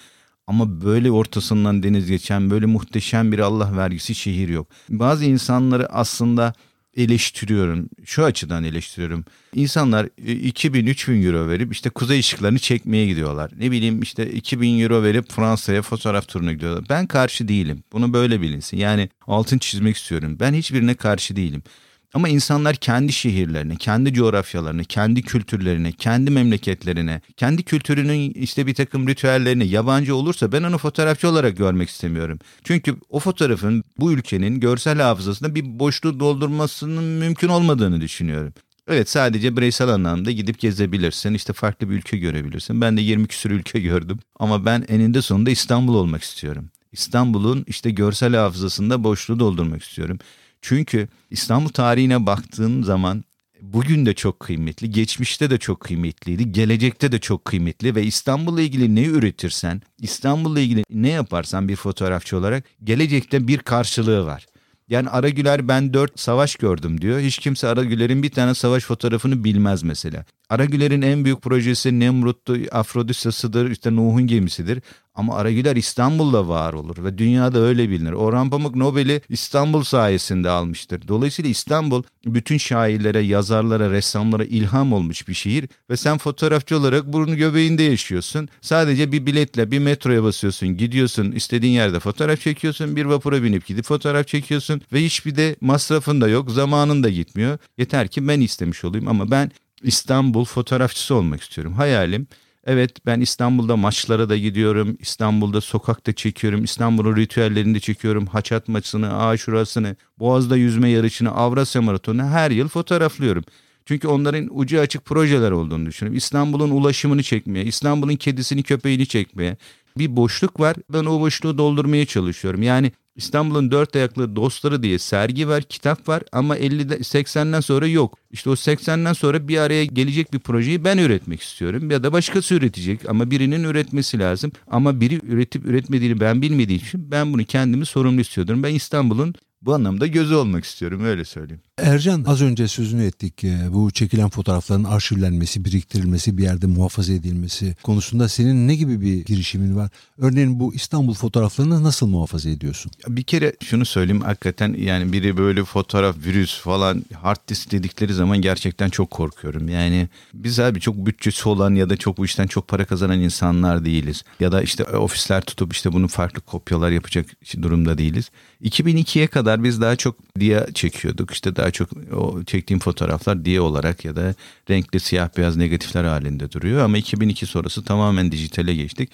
Ama 0.48 0.82
böyle 0.82 1.12
ortasından 1.12 1.84
deniz 1.84 2.08
geçen, 2.08 2.50
böyle 2.50 2.66
muhteşem 2.66 3.32
bir 3.32 3.40
Allah 3.40 3.78
vergisi 3.78 4.16
şehir 4.16 4.50
yok. 4.50 4.68
Bazı 4.90 5.26
insanları 5.26 5.94
aslında 5.94 6.54
eleştiriyorum. 6.98 7.90
Şu 8.06 8.24
açıdan 8.24 8.64
eleştiriyorum. 8.64 9.26
İnsanlar 9.56 10.06
2000-3000 10.06 11.14
e, 11.14 11.26
euro 11.26 11.50
verip 11.50 11.74
işte 11.74 11.90
kuzey 11.90 12.20
ışıklarını 12.20 12.60
çekmeye 12.60 13.08
gidiyorlar. 13.08 13.52
Ne 13.58 13.72
bileyim 13.72 14.02
işte 14.02 14.32
2000 14.32 14.80
euro 14.80 15.04
verip 15.04 15.32
Fransa'ya 15.32 15.82
fotoğraf 15.82 16.28
turuna 16.28 16.54
gidiyorlar. 16.54 16.86
Ben 16.90 17.08
karşı 17.08 17.48
değilim. 17.48 17.84
Bunu 17.92 18.14
böyle 18.14 18.42
bilinsin. 18.42 18.78
Yani 18.78 19.10
altın 19.28 19.58
çizmek 19.58 19.98
istiyorum. 19.98 20.38
Ben 20.40 20.54
hiçbirine 20.54 20.94
karşı 20.96 21.36
değilim. 21.36 21.64
Ama 22.14 22.30
insanlar 22.30 22.76
kendi 22.76 23.14
şehirlerine, 23.14 23.76
kendi 23.76 24.14
coğrafyalarını, 24.14 24.86
kendi 24.86 25.22
kültürlerine, 25.22 25.92
kendi 25.92 26.32
memleketlerine, 26.32 27.22
kendi 27.38 27.64
kültürünün 27.64 28.32
işte 28.32 28.68
bir 28.68 28.74
takım 28.74 29.08
ritüellerini 29.08 29.68
yabancı 29.68 30.16
olursa 30.16 30.52
ben 30.52 30.64
onu 30.64 30.78
fotoğrafçı 30.78 31.30
olarak 31.30 31.58
görmek 31.58 31.90
istemiyorum. 31.90 32.40
Çünkü 32.64 32.96
o 33.10 33.20
fotoğrafın 33.20 33.84
bu 34.00 34.12
ülkenin 34.12 34.60
görsel 34.60 35.02
hafızasında 35.02 35.56
bir 35.56 35.80
boşluğu 35.80 36.20
doldurmasının 36.20 37.04
mümkün 37.04 37.48
olmadığını 37.48 38.02
düşünüyorum. 38.02 38.54
Evet 38.88 39.10
sadece 39.10 39.58
bireysel 39.58 39.90
anlamda 39.90 40.32
gidip 40.32 40.60
gezebilirsin. 40.60 41.34
işte 41.34 41.54
farklı 41.54 41.90
bir 41.90 41.96
ülke 41.96 42.18
görebilirsin. 42.18 42.82
Ben 42.82 42.98
de 42.98 43.02
20 43.02 43.28
küsur 43.28 43.52
ülke 43.52 43.80
gördüm. 43.80 44.20
Ama 44.40 44.66
ben 44.66 44.86
eninde 44.88 45.22
sonunda 45.22 45.50
İstanbul 45.50 45.96
olmak 45.96 46.24
istiyorum. 46.24 46.70
İstanbul'un 46.92 47.64
işte 47.68 47.92
görsel 47.92 48.36
hafızasında 48.36 49.04
boşluğu 49.04 49.40
doldurmak 49.40 49.84
istiyorum. 49.84 50.20
Çünkü 50.64 51.08
İstanbul 51.32 51.70
tarihine 51.70 52.26
baktığın 52.26 52.84
zaman 52.84 53.24
bugün 53.62 54.06
de 54.06 54.14
çok 54.14 54.40
kıymetli, 54.40 54.92
geçmişte 54.92 55.50
de 55.50 55.58
çok 55.58 55.80
kıymetliydi, 55.80 56.52
gelecekte 56.52 57.12
de 57.12 57.20
çok 57.20 57.46
kıymetli 57.46 57.96
ve 57.96 58.04
İstanbul'la 58.04 58.62
ilgili 58.62 58.96
ne 58.96 59.04
üretirsen, 59.06 59.82
İstanbul'la 60.00 60.60
ilgili 60.60 60.84
ne 60.90 61.10
yaparsan 61.10 61.68
bir 61.68 61.76
fotoğrafçı 61.76 62.38
olarak 62.38 62.64
gelecekte 62.84 63.48
bir 63.48 63.58
karşılığı 63.58 64.26
var. 64.26 64.46
Yani 64.90 65.10
Aragüler 65.10 65.68
ben 65.68 65.94
dört 65.94 66.20
savaş 66.20 66.56
gördüm 66.56 67.02
diyor. 67.02 67.20
Hiç 67.20 67.38
kimse 67.38 67.68
Aragüler'in 67.68 68.24
bir 68.24 68.30
tane 68.30 68.54
savaş 68.54 68.84
fotoğrafını 68.84 69.44
bilmez 69.44 69.84
mesela. 69.84 70.26
Aragüler'in 70.50 71.02
en 71.02 71.26
büyük 71.26 71.42
projesi 71.42 72.00
Nemrut'tu, 72.00 72.58
Afrodisası'dır, 72.72 73.72
işte 73.72 73.96
Nuh'un 73.96 74.28
gemisidir. 74.28 74.82
Ama 75.16 75.36
Aragüler 75.36 75.76
İstanbul'da 75.76 76.48
var 76.48 76.74
olur 76.74 77.04
ve 77.04 77.18
dünyada 77.18 77.60
öyle 77.60 77.90
bilinir. 77.90 78.12
Orhan 78.12 78.50
Pamuk 78.50 78.76
Nobel'i 78.76 79.22
İstanbul 79.30 79.84
sayesinde 79.84 80.50
almıştır. 80.50 81.08
Dolayısıyla 81.08 81.52
İstanbul 81.52 82.04
bütün 82.26 82.58
şairlere, 82.58 83.20
yazarlara, 83.20 83.92
ressamlara 83.92 84.46
ilham 84.46 84.94
olmuş 84.94 85.28
bir 85.28 85.34
şehir 85.34 85.70
ve 85.90 85.98
sen 85.98 86.18
fotoğrafçı 86.18 86.78
olarak 86.78 87.14
burun 87.14 87.36
göbeğinde 87.36 87.84
yaşıyorsun. 87.84 88.50
Sadece 88.62 89.12
bir 89.12 89.26
biletle 89.26 89.72
bir 89.72 89.80
metroya 89.80 90.24
basıyorsun, 90.24 90.78
gidiyorsun, 90.78 91.32
istediğin 91.32 91.74
yerde 91.74 92.00
fotoğraf 92.00 92.42
çekiyorsun, 92.42 92.96
bir 92.96 93.06
vapura 93.06 93.44
binip 93.44 93.66
gidip 93.66 93.86
fotoğraf 93.86 94.28
çekiyorsun 94.28 94.82
ve 94.94 95.04
hiçbir 95.04 95.36
de 95.36 95.56
masrafın 95.62 96.22
da 96.22 96.28
yok, 96.28 96.52
zamanın 96.52 97.04
da 97.04 97.10
gitmiyor. 97.10 97.58
Yeter 97.78 98.08
ki 98.08 98.28
ben 98.28 98.42
istemiş 98.42 98.86
olayım 98.86 99.08
ama 99.08 99.32
ben 99.32 99.52
İstanbul 99.84 100.46
fotoğrafçısı 100.46 101.16
olmak 101.16 101.42
istiyorum. 101.42 101.74
Hayalim 101.74 102.28
Evet 102.68 103.06
ben 103.06 103.22
İstanbul'da 103.22 103.76
maçlara 103.78 104.30
da 104.30 104.38
gidiyorum. 104.38 104.98
İstanbul'da 105.00 105.62
sokakta 105.62 106.14
çekiyorum. 106.14 106.64
İstanbul'un 106.64 107.16
ritüellerini 107.16 107.76
de 107.76 107.80
çekiyorum. 107.80 108.26
Haçat 108.26 108.68
maçını, 108.68 109.18
Aşurasını, 109.18 109.96
Boğaz'da 110.20 110.58
yüzme 110.58 110.90
yarışını, 110.90 111.32
Avrasya 111.32 111.82
Maratonu 111.82 112.24
her 112.24 112.52
yıl 112.52 112.68
fotoğraflıyorum. 112.68 113.44
Çünkü 113.86 114.08
onların 114.08 114.50
ucu 114.52 114.80
açık 114.80 115.06
projeler 115.06 115.52
olduğunu 115.52 115.86
düşünüyorum. 115.86 116.18
İstanbul'un 116.18 116.70
ulaşımını 116.70 117.24
çekmeye, 117.24 117.66
İstanbul'un 117.66 118.16
kedisini 118.16 118.64
köpeğini 118.64 119.08
çekmeye 119.08 119.58
bir 119.98 120.16
boşluk 120.16 120.60
var. 120.60 120.76
Ben 120.90 121.06
o 121.06 121.20
boşluğu 121.20 121.58
doldurmaya 121.58 122.06
çalışıyorum. 122.06 122.64
Yani 122.64 122.92
İstanbul'un 123.16 123.72
dört 123.72 123.96
ayaklı 123.96 124.36
dostları 124.36 124.84
diye 124.84 125.00
sergi 125.00 125.48
var, 125.48 125.64
kitap 125.64 126.10
var 126.10 126.24
ama 126.32 126.58
50'de 126.58 126.96
80'den 126.96 127.60
sonra 127.60 127.88
yok. 127.88 128.18
İşte 128.32 128.50
o 128.50 128.54
80'den 128.54 129.14
sonra 129.14 129.48
bir 129.48 129.58
araya 129.58 129.86
gelecek 129.86 130.34
bir 130.34 130.40
projeyi 130.40 130.84
ben 130.84 130.98
üretmek 130.98 131.42
istiyorum 131.42 131.92
ya 131.92 132.04
da 132.04 132.14
başkası 132.14 132.56
üretecek 132.56 133.10
ama 133.10 133.32
birinin 133.32 133.64
üretmesi 133.64 134.20
lazım. 134.20 134.52
Ama 134.68 135.02
biri 135.02 135.20
üretip 135.24 135.66
üretmediğini 135.66 136.20
ben 136.20 136.42
bilmediğim 136.42 136.82
için 136.82 137.12
ben 137.12 137.34
bunu 137.34 137.46
kendimi 137.46 137.86
sorumlu 137.86 138.22
istiyordum. 138.22 138.64
Ben 138.64 138.74
İstanbul'un 138.74 139.36
bu 139.66 139.74
anlamda 139.74 140.08
gözü 140.08 140.36
olmak 140.36 140.66
istiyorum 140.66 141.04
öyle 141.04 141.26
söyleyeyim. 141.26 141.62
Ercan 141.78 142.24
az 142.28 142.42
önce 142.42 142.68
sözünü 142.68 143.06
ettik 143.06 143.44
e, 143.44 143.74
bu 143.74 143.92
çekilen 143.92 144.30
fotoğrafların 144.30 144.84
arşivlenmesi, 144.84 145.66
biriktirilmesi, 145.66 146.38
bir 146.38 146.44
yerde 146.44 146.68
muhafaza 146.68 147.14
edilmesi 147.14 147.76
konusunda 147.84 148.30
senin 148.30 148.68
ne 148.68 148.76
gibi 148.76 149.02
bir 149.02 149.26
girişimin 149.26 149.76
var? 149.76 149.90
Örneğin 150.18 150.60
bu 150.60 150.74
İstanbul 150.74 151.14
fotoğraflarını 151.14 151.84
nasıl 151.84 152.08
muhafaza 152.08 152.50
ediyorsun? 152.50 152.92
Bir 153.08 153.24
kere 153.24 153.54
şunu 153.64 153.86
söyleyeyim 153.86 154.22
hakikaten 154.22 154.74
yani 154.74 155.14
biri 155.14 155.38
böyle 155.38 155.64
fotoğraf 155.64 156.16
virüs 156.26 156.60
falan 156.60 157.06
hard 157.22 157.40
disk 157.48 157.72
dedikleri 157.72 158.14
zaman 158.14 158.42
gerçekten 158.42 158.90
çok 158.90 159.12
korkuyorum. 159.12 159.70
Yani 159.70 160.10
biz 160.34 160.60
abi 160.60 160.80
çok 160.80 160.96
bütçesi 160.96 161.50
olan 161.50 161.76
ya 161.76 161.90
da 161.90 161.98
çok 161.98 162.18
bu 162.18 162.26
işten 162.26 162.48
çok 162.48 162.68
para 162.68 162.86
kazanan 162.86 163.20
insanlar 163.20 163.86
değiliz. 163.86 164.24
Ya 164.40 164.52
da 164.52 164.62
işte 164.62 164.84
ofisler 164.84 165.42
tutup 165.42 165.74
işte 165.74 165.94
bunu 165.94 166.08
farklı 166.08 166.42
kopyalar 166.42 166.92
yapacak 166.92 167.26
durumda 167.62 167.98
değiliz. 167.98 168.32
2002'ye 168.64 169.28
kadar 169.28 169.53
biz 169.64 169.82
daha 169.82 169.96
çok 169.96 170.16
diye 170.40 170.68
çekiyorduk. 170.74 171.32
İşte 171.32 171.56
daha 171.56 171.72
çok 171.72 171.90
o 172.14 172.44
çektiğim 172.44 172.80
fotoğraflar 172.80 173.46
diye 173.46 173.62
olarak 173.62 174.06
ya 174.06 174.16
da 174.16 174.36
renkli 174.70 175.00
siyah 175.00 175.30
beyaz 175.38 175.58
negatifler 175.58 176.04
halinde 176.04 176.52
duruyor. 176.52 176.82
Ama 176.82 176.98
2002 176.98 177.46
sonrası 177.46 177.84
tamamen 177.84 178.32
dijitale 178.32 178.76
geçtik. 178.76 179.10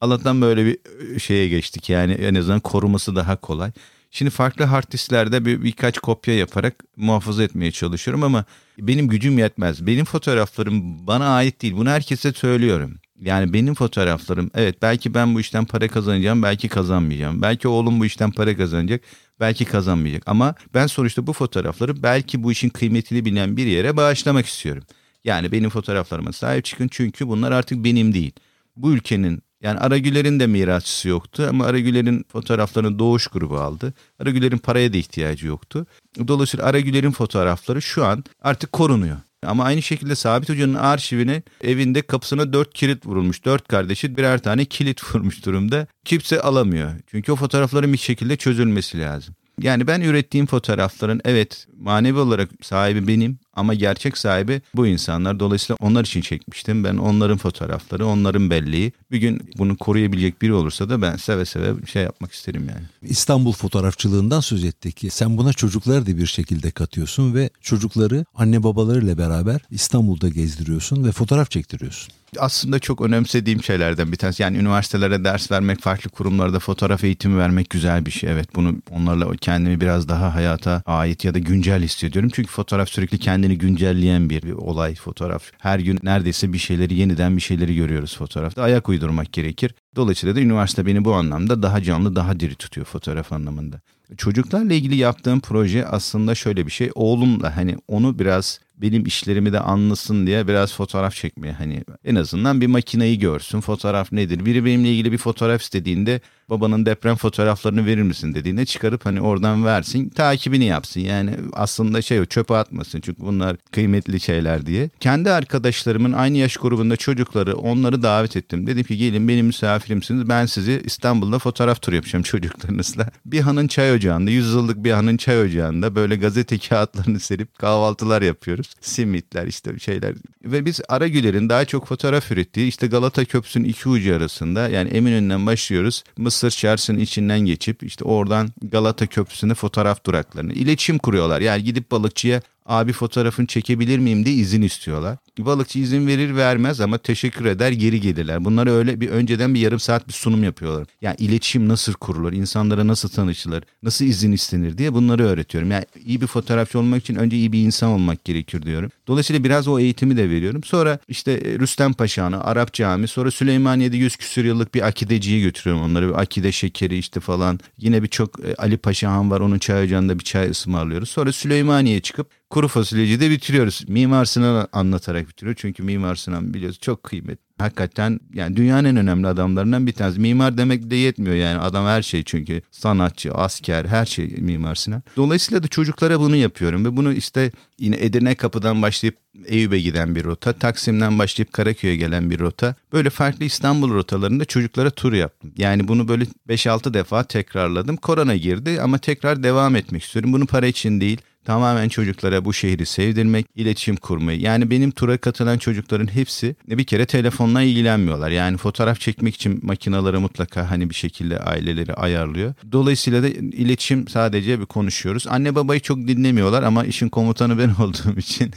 Allah'tan 0.00 0.40
böyle 0.40 0.64
bir 0.66 0.78
şeye 1.18 1.48
geçtik. 1.48 1.90
Yani 1.90 2.12
en 2.12 2.34
azından 2.34 2.60
koruması 2.60 3.16
daha 3.16 3.36
kolay. 3.36 3.72
Şimdi 4.10 4.30
farklı 4.30 4.64
hard 4.64 4.92
disklerde 4.92 5.44
bir, 5.44 5.62
birkaç 5.62 5.98
kopya 5.98 6.34
yaparak 6.34 6.84
muhafaza 6.96 7.42
etmeye 7.42 7.72
çalışıyorum 7.72 8.22
ama 8.22 8.44
benim 8.78 9.08
gücüm 9.08 9.38
yetmez. 9.38 9.86
Benim 9.86 10.04
fotoğraflarım 10.04 11.06
bana 11.06 11.28
ait 11.28 11.62
değil. 11.62 11.76
Bunu 11.76 11.90
herkese 11.90 12.32
söylüyorum. 12.32 12.98
Yani 13.20 13.52
benim 13.52 13.74
fotoğraflarım 13.74 14.50
evet 14.54 14.82
belki 14.82 15.14
ben 15.14 15.34
bu 15.34 15.40
işten 15.40 15.64
para 15.64 15.88
kazanacağım 15.88 16.42
belki 16.42 16.68
kazanmayacağım. 16.68 17.42
Belki 17.42 17.68
oğlum 17.68 18.00
bu 18.00 18.06
işten 18.06 18.30
para 18.30 18.56
kazanacak 18.56 19.00
belki 19.40 19.64
kazanmayacak. 19.64 20.22
Ama 20.26 20.54
ben 20.74 20.86
sonuçta 20.86 21.26
bu 21.26 21.32
fotoğrafları 21.32 22.02
belki 22.02 22.42
bu 22.42 22.52
işin 22.52 22.68
kıymetini 22.68 23.24
bilen 23.24 23.56
bir 23.56 23.66
yere 23.66 23.96
bağışlamak 23.96 24.46
istiyorum. 24.46 24.84
Yani 25.24 25.52
benim 25.52 25.70
fotoğraflarıma 25.70 26.32
sahip 26.32 26.64
çıkın 26.64 26.88
çünkü 26.90 27.28
bunlar 27.28 27.52
artık 27.52 27.84
benim 27.84 28.14
değil. 28.14 28.32
Bu 28.76 28.92
ülkenin 28.92 29.42
yani 29.60 29.78
Aragüler'in 29.78 30.40
de 30.40 30.46
mirasçısı 30.46 31.08
yoktu 31.08 31.46
ama 31.50 31.66
Aragüler'in 31.66 32.24
fotoğraflarını 32.32 32.98
Doğuş 32.98 33.26
grubu 33.26 33.58
aldı. 33.58 33.94
Aragüler'in 34.18 34.58
paraya 34.58 34.92
da 34.92 34.96
ihtiyacı 34.96 35.46
yoktu. 35.46 35.86
Dolayısıyla 36.28 36.66
Aragüler'in 36.66 37.10
fotoğrafları 37.10 37.82
şu 37.82 38.04
an 38.04 38.24
artık 38.42 38.72
korunuyor. 38.72 39.16
Ama 39.46 39.64
aynı 39.64 39.82
şekilde 39.82 40.14
Sabit 40.14 40.48
Hoca'nın 40.48 40.74
arşivine 40.74 41.42
evinde 41.62 42.02
kapısına 42.02 42.52
dört 42.52 42.74
kilit 42.74 43.06
vurulmuş. 43.06 43.44
Dört 43.44 43.68
kardeşi 43.68 44.16
birer 44.16 44.42
tane 44.42 44.64
kilit 44.64 45.04
vurmuş 45.14 45.46
durumda. 45.46 45.86
Kimse 46.04 46.40
alamıyor. 46.40 46.92
Çünkü 47.10 47.32
o 47.32 47.36
fotoğrafların 47.36 47.92
bir 47.92 47.98
şekilde 47.98 48.36
çözülmesi 48.36 49.00
lazım. 49.00 49.34
Yani 49.60 49.86
ben 49.86 50.00
ürettiğim 50.00 50.46
fotoğrafların 50.46 51.20
evet 51.24 51.66
manevi 51.78 52.18
olarak 52.18 52.50
sahibi 52.62 53.08
benim 53.08 53.38
ama 53.56 53.74
gerçek 53.74 54.18
sahibi 54.18 54.62
bu 54.74 54.86
insanlar. 54.86 55.40
Dolayısıyla 55.40 55.76
onlar 55.80 56.04
için 56.04 56.20
çekmiştim. 56.20 56.84
Ben 56.84 56.96
onların 56.96 57.38
fotoğrafları, 57.38 58.06
onların 58.06 58.50
belleği. 58.50 58.92
Bir 59.10 59.18
gün 59.18 59.50
bunu 59.58 59.76
koruyabilecek 59.76 60.42
biri 60.42 60.52
olursa 60.52 60.88
da 60.88 61.02
ben 61.02 61.16
seve 61.16 61.44
seve 61.44 61.86
şey 61.86 62.02
yapmak 62.02 62.32
isterim 62.32 62.68
yani. 62.68 62.84
İstanbul 63.02 63.52
fotoğrafçılığından 63.52 64.40
söz 64.40 64.64
ettik. 64.64 65.04
Sen 65.10 65.38
buna 65.38 65.52
çocukları 65.52 66.06
da 66.06 66.16
bir 66.16 66.26
şekilde 66.26 66.70
katıyorsun 66.70 67.34
ve 67.34 67.50
çocukları 67.60 68.24
anne 68.34 68.62
babalarıyla 68.62 69.18
beraber 69.18 69.60
İstanbul'da 69.70 70.28
gezdiriyorsun 70.28 71.04
ve 71.04 71.12
fotoğraf 71.12 71.50
çektiriyorsun 71.50 72.14
aslında 72.40 72.78
çok 72.78 73.00
önemsediğim 73.00 73.62
şeylerden 73.62 74.12
bir 74.12 74.16
tanesi. 74.16 74.42
Yani 74.42 74.58
üniversitelere 74.58 75.24
ders 75.24 75.50
vermek, 75.50 75.80
farklı 75.80 76.10
kurumlarda 76.10 76.58
fotoğraf 76.58 77.04
eğitimi 77.04 77.38
vermek 77.38 77.70
güzel 77.70 78.06
bir 78.06 78.10
şey. 78.10 78.30
Evet 78.30 78.54
bunu 78.54 78.76
onlarla 78.90 79.36
kendimi 79.36 79.80
biraz 79.80 80.08
daha 80.08 80.34
hayata 80.34 80.82
ait 80.86 81.24
ya 81.24 81.34
da 81.34 81.38
güncel 81.38 81.82
hissediyorum. 81.82 82.30
Çünkü 82.34 82.50
fotoğraf 82.50 82.88
sürekli 82.88 83.18
kendini 83.18 83.58
güncelleyen 83.58 84.30
bir, 84.30 84.42
bir 84.42 84.52
olay 84.52 84.94
fotoğraf. 84.94 85.42
Her 85.58 85.78
gün 85.78 85.98
neredeyse 86.02 86.52
bir 86.52 86.58
şeyleri 86.58 86.94
yeniden 86.94 87.36
bir 87.36 87.42
şeyleri 87.42 87.76
görüyoruz 87.76 88.16
fotoğrafta. 88.16 88.62
Ayak 88.62 88.88
uydurmak 88.88 89.32
gerekir. 89.32 89.74
Dolayısıyla 89.96 90.36
da 90.36 90.40
üniversite 90.40 90.86
beni 90.86 91.04
bu 91.04 91.14
anlamda 91.14 91.62
daha 91.62 91.82
canlı, 91.82 92.16
daha 92.16 92.40
diri 92.40 92.54
tutuyor 92.54 92.86
fotoğraf 92.86 93.32
anlamında. 93.32 93.80
Çocuklarla 94.16 94.74
ilgili 94.74 94.96
yaptığım 94.96 95.40
proje 95.40 95.86
aslında 95.86 96.34
şöyle 96.34 96.66
bir 96.66 96.72
şey. 96.72 96.90
Oğlumla 96.94 97.56
hani 97.56 97.76
onu 97.88 98.18
biraz 98.18 98.60
benim 98.76 99.06
işlerimi 99.06 99.52
de 99.52 99.60
anlasın 99.60 100.26
diye 100.26 100.48
biraz 100.48 100.74
fotoğraf 100.74 101.14
çekmeye 101.14 101.52
hani 101.52 101.84
en 102.04 102.14
azından 102.14 102.60
bir 102.60 102.66
makineyi 102.66 103.18
görsün. 103.18 103.60
Fotoğraf 103.60 104.12
nedir? 104.12 104.44
Biri 104.44 104.64
benimle 104.64 104.92
ilgili 104.92 105.12
bir 105.12 105.18
fotoğraf 105.18 105.62
istediğinde 105.62 106.20
babanın 106.50 106.86
deprem 106.86 107.16
fotoğraflarını 107.16 107.86
verir 107.86 108.02
misin 108.02 108.34
dediğinde 108.34 108.64
çıkarıp 108.66 109.06
hani 109.06 109.20
oradan 109.20 109.64
versin 109.64 110.08
takibini 110.08 110.64
yapsın. 110.64 111.00
Yani 111.00 111.30
aslında 111.52 112.02
şey 112.02 112.20
o 112.20 112.24
çöpe 112.26 112.54
atmasın 112.54 113.00
çünkü 113.00 113.20
bunlar 113.20 113.56
kıymetli 113.72 114.20
şeyler 114.20 114.66
diye. 114.66 114.90
Kendi 115.00 115.30
arkadaşlarımın 115.30 116.12
aynı 116.12 116.36
yaş 116.36 116.56
grubunda 116.56 116.96
çocukları 116.96 117.56
onları 117.56 118.02
davet 118.02 118.36
ettim. 118.36 118.66
Dedim 118.66 118.84
ki 118.84 118.96
gelin 118.96 119.28
benim 119.28 119.46
misafirimsiniz 119.46 120.28
ben 120.28 120.46
sizi 120.46 120.82
İstanbul'da 120.84 121.38
fotoğraf 121.38 121.82
turu 121.82 121.94
yapacağım 121.94 122.22
çocuklarınızla. 122.22 123.10
Bir 123.26 123.40
hanın 123.40 123.66
çay 123.66 123.92
ocağında 123.92 124.30
100 124.30 124.54
yıllık 124.54 124.84
bir 124.84 124.90
hanın 124.90 125.16
çay 125.16 125.40
ocağında 125.40 125.94
böyle 125.94 126.16
gazete 126.16 126.58
kağıtlarını 126.58 127.20
serip 127.20 127.58
kahvaltılar 127.58 128.22
yapıyoruz. 128.22 128.74
Simitler 128.80 129.46
işte 129.46 129.78
şeyler 129.78 130.14
ve 130.44 130.64
biz 130.64 130.80
Aragüler'in 130.88 131.48
daha 131.48 131.64
çok 131.64 131.86
fotoğraf 131.86 132.32
ürettiği 132.32 132.68
işte 132.68 132.86
Galata 132.86 133.24
Köprüsü'nün 133.24 133.64
iki 133.64 133.88
ucu 133.88 134.16
arasında 134.16 134.68
yani 134.68 134.88
Eminönü'nden 134.88 135.46
başlıyoruz. 135.46 136.04
Mısır 136.16 136.33
Çarşı'nın 136.34 136.98
içinden 136.98 137.40
geçip 137.40 137.82
işte 137.82 138.04
oradan 138.04 138.50
Galata 138.62 139.06
Köprüsü'nde 139.06 139.54
fotoğraf 139.54 140.04
duraklarını 140.06 140.52
iletişim 140.52 140.98
kuruyorlar. 140.98 141.40
Yani 141.40 141.64
gidip 141.64 141.90
balıkçıya 141.90 142.40
abi 142.66 142.92
fotoğrafını 142.92 143.46
çekebilir 143.46 143.98
miyim 143.98 144.24
diye 144.24 144.36
izin 144.36 144.62
istiyorlar. 144.62 145.18
Balıkçı 145.38 145.78
izin 145.78 146.06
verir 146.06 146.36
vermez 146.36 146.80
ama 146.80 146.98
teşekkür 146.98 147.44
eder 147.44 147.72
geri 147.72 148.00
gelirler. 148.00 148.44
Bunları 148.44 148.72
öyle 148.72 149.00
bir 149.00 149.08
önceden 149.08 149.54
bir 149.54 149.60
yarım 149.60 149.80
saat 149.80 150.08
bir 150.08 150.12
sunum 150.12 150.44
yapıyorlar. 150.44 150.86
Yani 151.02 151.16
iletişim 151.18 151.68
nasıl 151.68 151.92
kurulur, 151.92 152.32
insanlara 152.32 152.86
nasıl 152.86 153.08
tanışılır, 153.08 153.64
nasıl 153.82 154.04
izin 154.04 154.32
istenir 154.32 154.78
diye 154.78 154.94
bunları 154.94 155.24
öğretiyorum. 155.24 155.70
Yani 155.70 155.84
iyi 156.04 156.20
bir 156.20 156.26
fotoğrafçı 156.26 156.78
olmak 156.78 157.02
için 157.02 157.14
önce 157.14 157.36
iyi 157.36 157.52
bir 157.52 157.58
insan 157.58 157.90
olmak 157.90 158.24
gerekir 158.24 158.62
diyorum. 158.62 158.90
Dolayısıyla 159.06 159.44
biraz 159.44 159.68
o 159.68 159.78
eğitimi 159.78 160.16
de 160.16 160.30
veriyorum. 160.30 160.64
Sonra 160.64 160.98
işte 161.08 161.32
e, 161.32 161.58
Rüstem 161.58 161.92
Paşa'nı, 161.92 162.44
Arap 162.44 162.72
Cami, 162.72 163.08
sonra 163.08 163.30
Süleymaniye'de 163.30 163.96
100 163.96 164.16
küsür 164.16 164.44
yıllık 164.44 164.74
bir 164.74 164.86
akideciyi 164.86 165.42
götürüyorum 165.42 165.90
onları. 165.90 166.08
Bir 166.08 166.20
akide 166.20 166.52
şekeri 166.52 166.98
işte 166.98 167.20
falan. 167.20 167.60
Yine 167.78 168.02
birçok 168.02 168.40
e, 168.40 168.54
Ali 168.54 168.76
Paşa 168.76 169.12
Han 169.12 169.30
var 169.30 169.40
onun 169.40 169.58
çay 169.58 169.84
ocağında 169.84 170.18
bir 170.18 170.24
çay 170.24 170.50
ısmarlıyoruz. 170.50 171.08
Sonra 171.08 171.32
Süleymaniye'ye 171.32 172.00
çıkıp 172.00 172.43
kuru 172.54 172.68
fasulyeci 172.68 173.20
de 173.20 173.30
bitiriyoruz. 173.30 173.84
Mimar 173.88 174.24
Sinan 174.24 174.68
anlatarak 174.72 175.28
bitiriyor. 175.28 175.56
Çünkü 175.58 175.82
Mimar 175.82 176.14
Sinan 176.14 176.54
biliyoruz 176.54 176.78
çok 176.80 177.02
kıymetli. 177.02 177.44
Hakikaten 177.58 178.20
yani 178.34 178.56
dünyanın 178.56 178.88
en 178.88 178.96
önemli 178.96 179.26
adamlarından 179.26 179.86
bir 179.86 179.92
tanesi. 179.92 180.20
Mimar 180.20 180.58
demek 180.58 180.90
de 180.90 180.96
yetmiyor 180.96 181.36
yani 181.36 181.58
adam 181.58 181.86
her 181.86 182.02
şey 182.02 182.22
çünkü 182.22 182.62
sanatçı, 182.70 183.32
asker 183.32 183.84
her 183.84 184.06
şey 184.06 184.26
Mimar 184.26 184.74
Sinan. 184.74 185.02
Dolayısıyla 185.16 185.62
da 185.62 185.68
çocuklara 185.68 186.20
bunu 186.20 186.36
yapıyorum 186.36 186.84
ve 186.84 186.96
bunu 186.96 187.12
işte 187.12 187.52
yine 187.78 187.96
Edirne 187.96 188.34
kapıdan 188.34 188.82
başlayıp 188.82 189.16
Eyüp'e 189.46 189.80
giden 189.80 190.14
bir 190.14 190.24
rota, 190.24 190.52
Taksim'den 190.52 191.18
başlayıp 191.18 191.52
Karaköy'e 191.52 191.96
gelen 191.96 192.30
bir 192.30 192.38
rota. 192.38 192.74
Böyle 192.92 193.10
farklı 193.10 193.44
İstanbul 193.44 193.94
rotalarında 193.94 194.44
çocuklara 194.44 194.90
tur 194.90 195.12
yaptım. 195.12 195.52
Yani 195.56 195.88
bunu 195.88 196.08
böyle 196.08 196.24
5-6 196.48 196.94
defa 196.94 197.24
tekrarladım. 197.24 197.96
Korona 197.96 198.36
girdi 198.36 198.80
ama 198.82 198.98
tekrar 198.98 199.42
devam 199.42 199.76
etmek 199.76 200.02
istiyorum. 200.02 200.32
Bunu 200.32 200.46
para 200.46 200.66
için 200.66 201.00
değil, 201.00 201.20
tamamen 201.44 201.88
çocuklara 201.88 202.44
bu 202.44 202.52
şehri 202.52 202.86
sevdirmek, 202.86 203.46
iletişim 203.54 203.96
kurmayı. 203.96 204.40
Yani 204.40 204.70
benim 204.70 204.90
tura 204.90 205.18
katılan 205.18 205.58
çocukların 205.58 206.14
hepsi 206.14 206.56
bir 206.68 206.84
kere 206.84 207.06
telefonla 207.06 207.62
ilgilenmiyorlar. 207.62 208.30
Yani 208.30 208.56
fotoğraf 208.56 209.00
çekmek 209.00 209.34
için 209.34 209.60
makinaları 209.62 210.20
mutlaka 210.20 210.70
hani 210.70 210.90
bir 210.90 210.94
şekilde 210.94 211.38
aileleri 211.38 211.94
ayarlıyor. 211.94 212.54
Dolayısıyla 212.72 213.22
da 213.22 213.28
iletişim 213.28 214.08
sadece 214.08 214.60
bir 214.60 214.66
konuşuyoruz. 214.66 215.26
Anne 215.28 215.54
babayı 215.54 215.80
çok 215.80 215.98
dinlemiyorlar 215.98 216.62
ama 216.62 216.84
işin 216.84 217.08
komutanı 217.08 217.58
ben 217.58 217.68
olduğum 217.82 218.18
için 218.18 218.50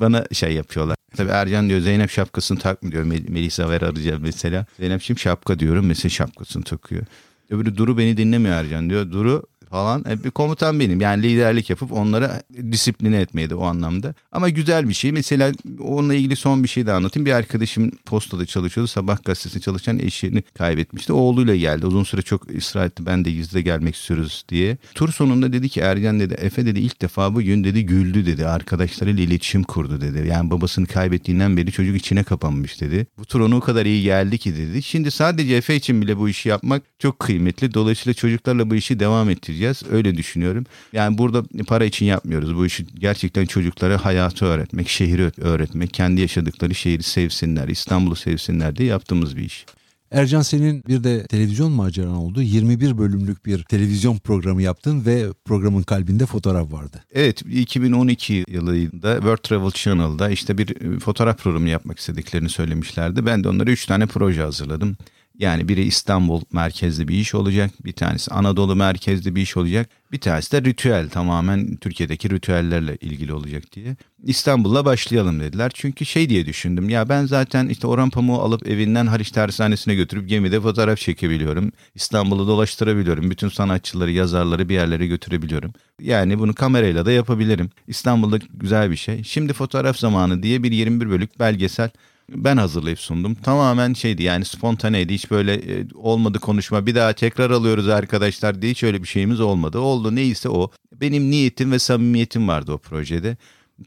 bana 0.00 0.24
şey 0.32 0.52
yapıyorlar. 0.52 0.96
Tabii 1.16 1.30
Ercan 1.30 1.68
diyor 1.68 1.80
Zeynep 1.80 2.10
şapkasını 2.10 2.58
takmıyor 2.58 2.92
diyor. 2.92 3.04
Mel- 3.04 3.30
Melisa 3.30 3.70
ver 3.70 3.82
arayacağım 3.82 4.22
mesela. 4.22 4.66
Zeynep 4.78 5.02
şimdi 5.02 5.20
şapka 5.20 5.58
diyorum 5.58 5.86
mesela 5.86 6.10
şapkasını 6.10 6.62
takıyor. 6.64 7.02
Öbürü 7.50 7.76
Duru 7.76 7.98
beni 7.98 8.16
dinlemiyor 8.16 8.54
Ercan 8.54 8.90
diyor. 8.90 9.12
Duru 9.12 9.46
falan. 9.72 10.04
E, 10.10 10.24
bir 10.24 10.30
komutan 10.30 10.80
benim. 10.80 11.00
Yani 11.00 11.22
liderlik 11.22 11.70
yapıp 11.70 11.92
onlara 11.92 12.42
disipline 12.72 13.20
etmeydi 13.20 13.54
o 13.54 13.64
anlamda. 13.64 14.14
Ama 14.32 14.48
güzel 14.48 14.88
bir 14.88 14.94
şey. 14.94 15.12
Mesela 15.12 15.52
onunla 15.80 16.14
ilgili 16.14 16.36
son 16.36 16.62
bir 16.62 16.68
şey 16.68 16.86
de 16.86 16.92
anlatayım. 16.92 17.26
Bir 17.26 17.32
arkadaşım 17.32 17.90
postada 18.04 18.46
çalışıyordu. 18.46 18.88
Sabah 18.88 19.24
gazetesinde 19.24 19.62
çalışan 19.62 19.98
eşini 19.98 20.42
kaybetmişti. 20.42 21.12
Oğluyla 21.12 21.56
geldi. 21.56 21.86
Uzun 21.86 22.04
süre 22.04 22.22
çok 22.22 22.56
ısrar 22.56 22.86
etti. 22.86 23.06
Ben 23.06 23.24
de 23.24 23.30
gizli 23.30 23.64
gelmek 23.64 23.96
istiyoruz 23.96 24.44
diye. 24.48 24.76
Tur 24.94 25.12
sonunda 25.12 25.52
dedi 25.52 25.68
ki 25.68 25.80
Ercan 25.80 26.20
dedi 26.20 26.34
Efe 26.34 26.66
dedi 26.66 26.80
ilk 26.80 27.02
defa 27.02 27.34
bugün 27.34 27.64
dedi 27.64 27.86
güldü 27.86 28.26
dedi. 28.26 28.46
Arkadaşlarıyla 28.46 29.22
iletişim 29.22 29.62
kurdu 29.62 30.00
dedi. 30.00 30.28
Yani 30.28 30.50
babasını 30.50 30.86
kaybettiğinden 30.86 31.56
beri 31.56 31.72
çocuk 31.72 31.96
içine 31.96 32.22
kapanmış 32.22 32.80
dedi. 32.80 33.06
Bu 33.18 33.24
tur 33.24 33.40
ona 33.40 33.56
o 33.56 33.60
kadar 33.60 33.86
iyi 33.86 34.02
geldi 34.02 34.38
ki 34.38 34.56
dedi. 34.56 34.82
Şimdi 34.82 35.10
sadece 35.10 35.54
Efe 35.54 35.76
için 35.76 36.02
bile 36.02 36.18
bu 36.18 36.28
işi 36.28 36.48
yapmak 36.48 36.82
çok 36.98 37.18
kıymetli. 37.18 37.74
Dolayısıyla 37.74 38.14
çocuklarla 38.14 38.70
bu 38.70 38.74
işi 38.74 39.00
devam 39.00 39.30
ettireceğiz. 39.30 39.61
Öyle 39.90 40.16
düşünüyorum. 40.16 40.66
Yani 40.92 41.18
burada 41.18 41.42
para 41.66 41.84
için 41.84 42.06
yapmıyoruz. 42.06 42.56
Bu 42.56 42.66
işi 42.66 42.86
gerçekten 42.98 43.46
çocuklara 43.46 44.04
hayatı 44.04 44.44
öğretmek, 44.44 44.88
şehri 44.88 45.32
öğretmek, 45.40 45.94
kendi 45.94 46.20
yaşadıkları 46.20 46.74
şehri 46.74 47.02
sevsinler, 47.02 47.68
İstanbul'u 47.68 48.16
sevsinler 48.16 48.76
diye 48.76 48.88
yaptığımız 48.88 49.36
bir 49.36 49.42
iş. 49.42 49.66
Ercan 50.12 50.42
senin 50.42 50.84
bir 50.88 51.04
de 51.04 51.26
televizyon 51.26 51.72
maceran 51.72 52.14
oldu. 52.16 52.42
21 52.42 52.98
bölümlük 52.98 53.46
bir 53.46 53.62
televizyon 53.62 54.18
programı 54.18 54.62
yaptın 54.62 55.06
ve 55.06 55.26
programın 55.44 55.82
kalbinde 55.82 56.26
fotoğraf 56.26 56.72
vardı. 56.72 57.04
Evet 57.12 57.42
2012 57.42 58.44
yılında 58.48 59.14
World 59.14 59.42
Travel 59.42 59.70
Channel'da 59.70 60.30
işte 60.30 60.58
bir 60.58 60.98
fotoğraf 61.00 61.38
programı 61.38 61.68
yapmak 61.68 61.98
istediklerini 61.98 62.48
söylemişlerdi. 62.48 63.26
Ben 63.26 63.44
de 63.44 63.48
onlara 63.48 63.70
3 63.70 63.86
tane 63.86 64.06
proje 64.06 64.42
hazırladım. 64.42 64.96
Yani 65.42 65.68
biri 65.68 65.82
İstanbul 65.82 66.40
merkezli 66.52 67.08
bir 67.08 67.14
iş 67.14 67.34
olacak, 67.34 67.70
bir 67.84 67.92
tanesi 67.92 68.30
Anadolu 68.30 68.76
merkezli 68.76 69.34
bir 69.34 69.42
iş 69.42 69.56
olacak, 69.56 69.88
bir 70.12 70.20
tanesi 70.20 70.52
de 70.52 70.62
ritüel 70.62 71.08
tamamen 71.08 71.76
Türkiye'deki 71.76 72.30
ritüellerle 72.30 72.96
ilgili 72.96 73.32
olacak 73.32 73.62
diye. 73.72 73.96
İstanbul'la 74.22 74.84
başlayalım 74.84 75.40
dediler. 75.40 75.70
Çünkü 75.74 76.04
şey 76.04 76.28
diye 76.28 76.46
düşündüm 76.46 76.88
ya 76.88 77.08
ben 77.08 77.26
zaten 77.26 77.68
işte 77.68 77.86
Orhan 77.86 78.10
Pamuk'u 78.10 78.42
alıp 78.42 78.68
evinden 78.68 79.06
Haliç 79.06 79.30
Tersanesi'ne 79.30 79.94
götürüp 79.94 80.28
gemide 80.28 80.60
fotoğraf 80.60 80.98
çekebiliyorum. 80.98 81.72
İstanbul'u 81.94 82.46
dolaştırabiliyorum. 82.46 83.30
Bütün 83.30 83.48
sanatçıları, 83.48 84.10
yazarları 84.10 84.68
bir 84.68 84.74
yerlere 84.74 85.06
götürebiliyorum. 85.06 85.72
Yani 86.00 86.38
bunu 86.38 86.54
kamerayla 86.54 87.06
da 87.06 87.12
yapabilirim. 87.12 87.70
İstanbul'da 87.88 88.38
güzel 88.54 88.90
bir 88.90 88.96
şey. 88.96 89.24
Şimdi 89.24 89.52
fotoğraf 89.52 89.98
zamanı 89.98 90.42
diye 90.42 90.62
bir 90.62 90.72
21 90.72 91.10
bölük 91.10 91.38
belgesel 91.38 91.90
ben 92.34 92.56
hazırlayıp 92.56 93.00
sundum. 93.00 93.34
Tamamen 93.34 93.92
şeydi 93.92 94.22
yani 94.22 94.44
spontaneydi. 94.44 95.14
Hiç 95.14 95.30
böyle 95.30 95.54
e, 95.54 95.86
olmadı 95.94 96.38
konuşma. 96.38 96.86
Bir 96.86 96.94
daha 96.94 97.12
tekrar 97.12 97.50
alıyoruz 97.50 97.88
arkadaşlar 97.88 98.62
diye 98.62 98.70
hiç 98.72 98.82
öyle 98.82 99.02
bir 99.02 99.08
şeyimiz 99.08 99.40
olmadı. 99.40 99.78
Oldu 99.78 100.14
neyse 100.14 100.48
o. 100.48 100.70
Benim 100.92 101.30
niyetim 101.30 101.72
ve 101.72 101.78
samimiyetim 101.78 102.48
vardı 102.48 102.72
o 102.72 102.78
projede. 102.78 103.36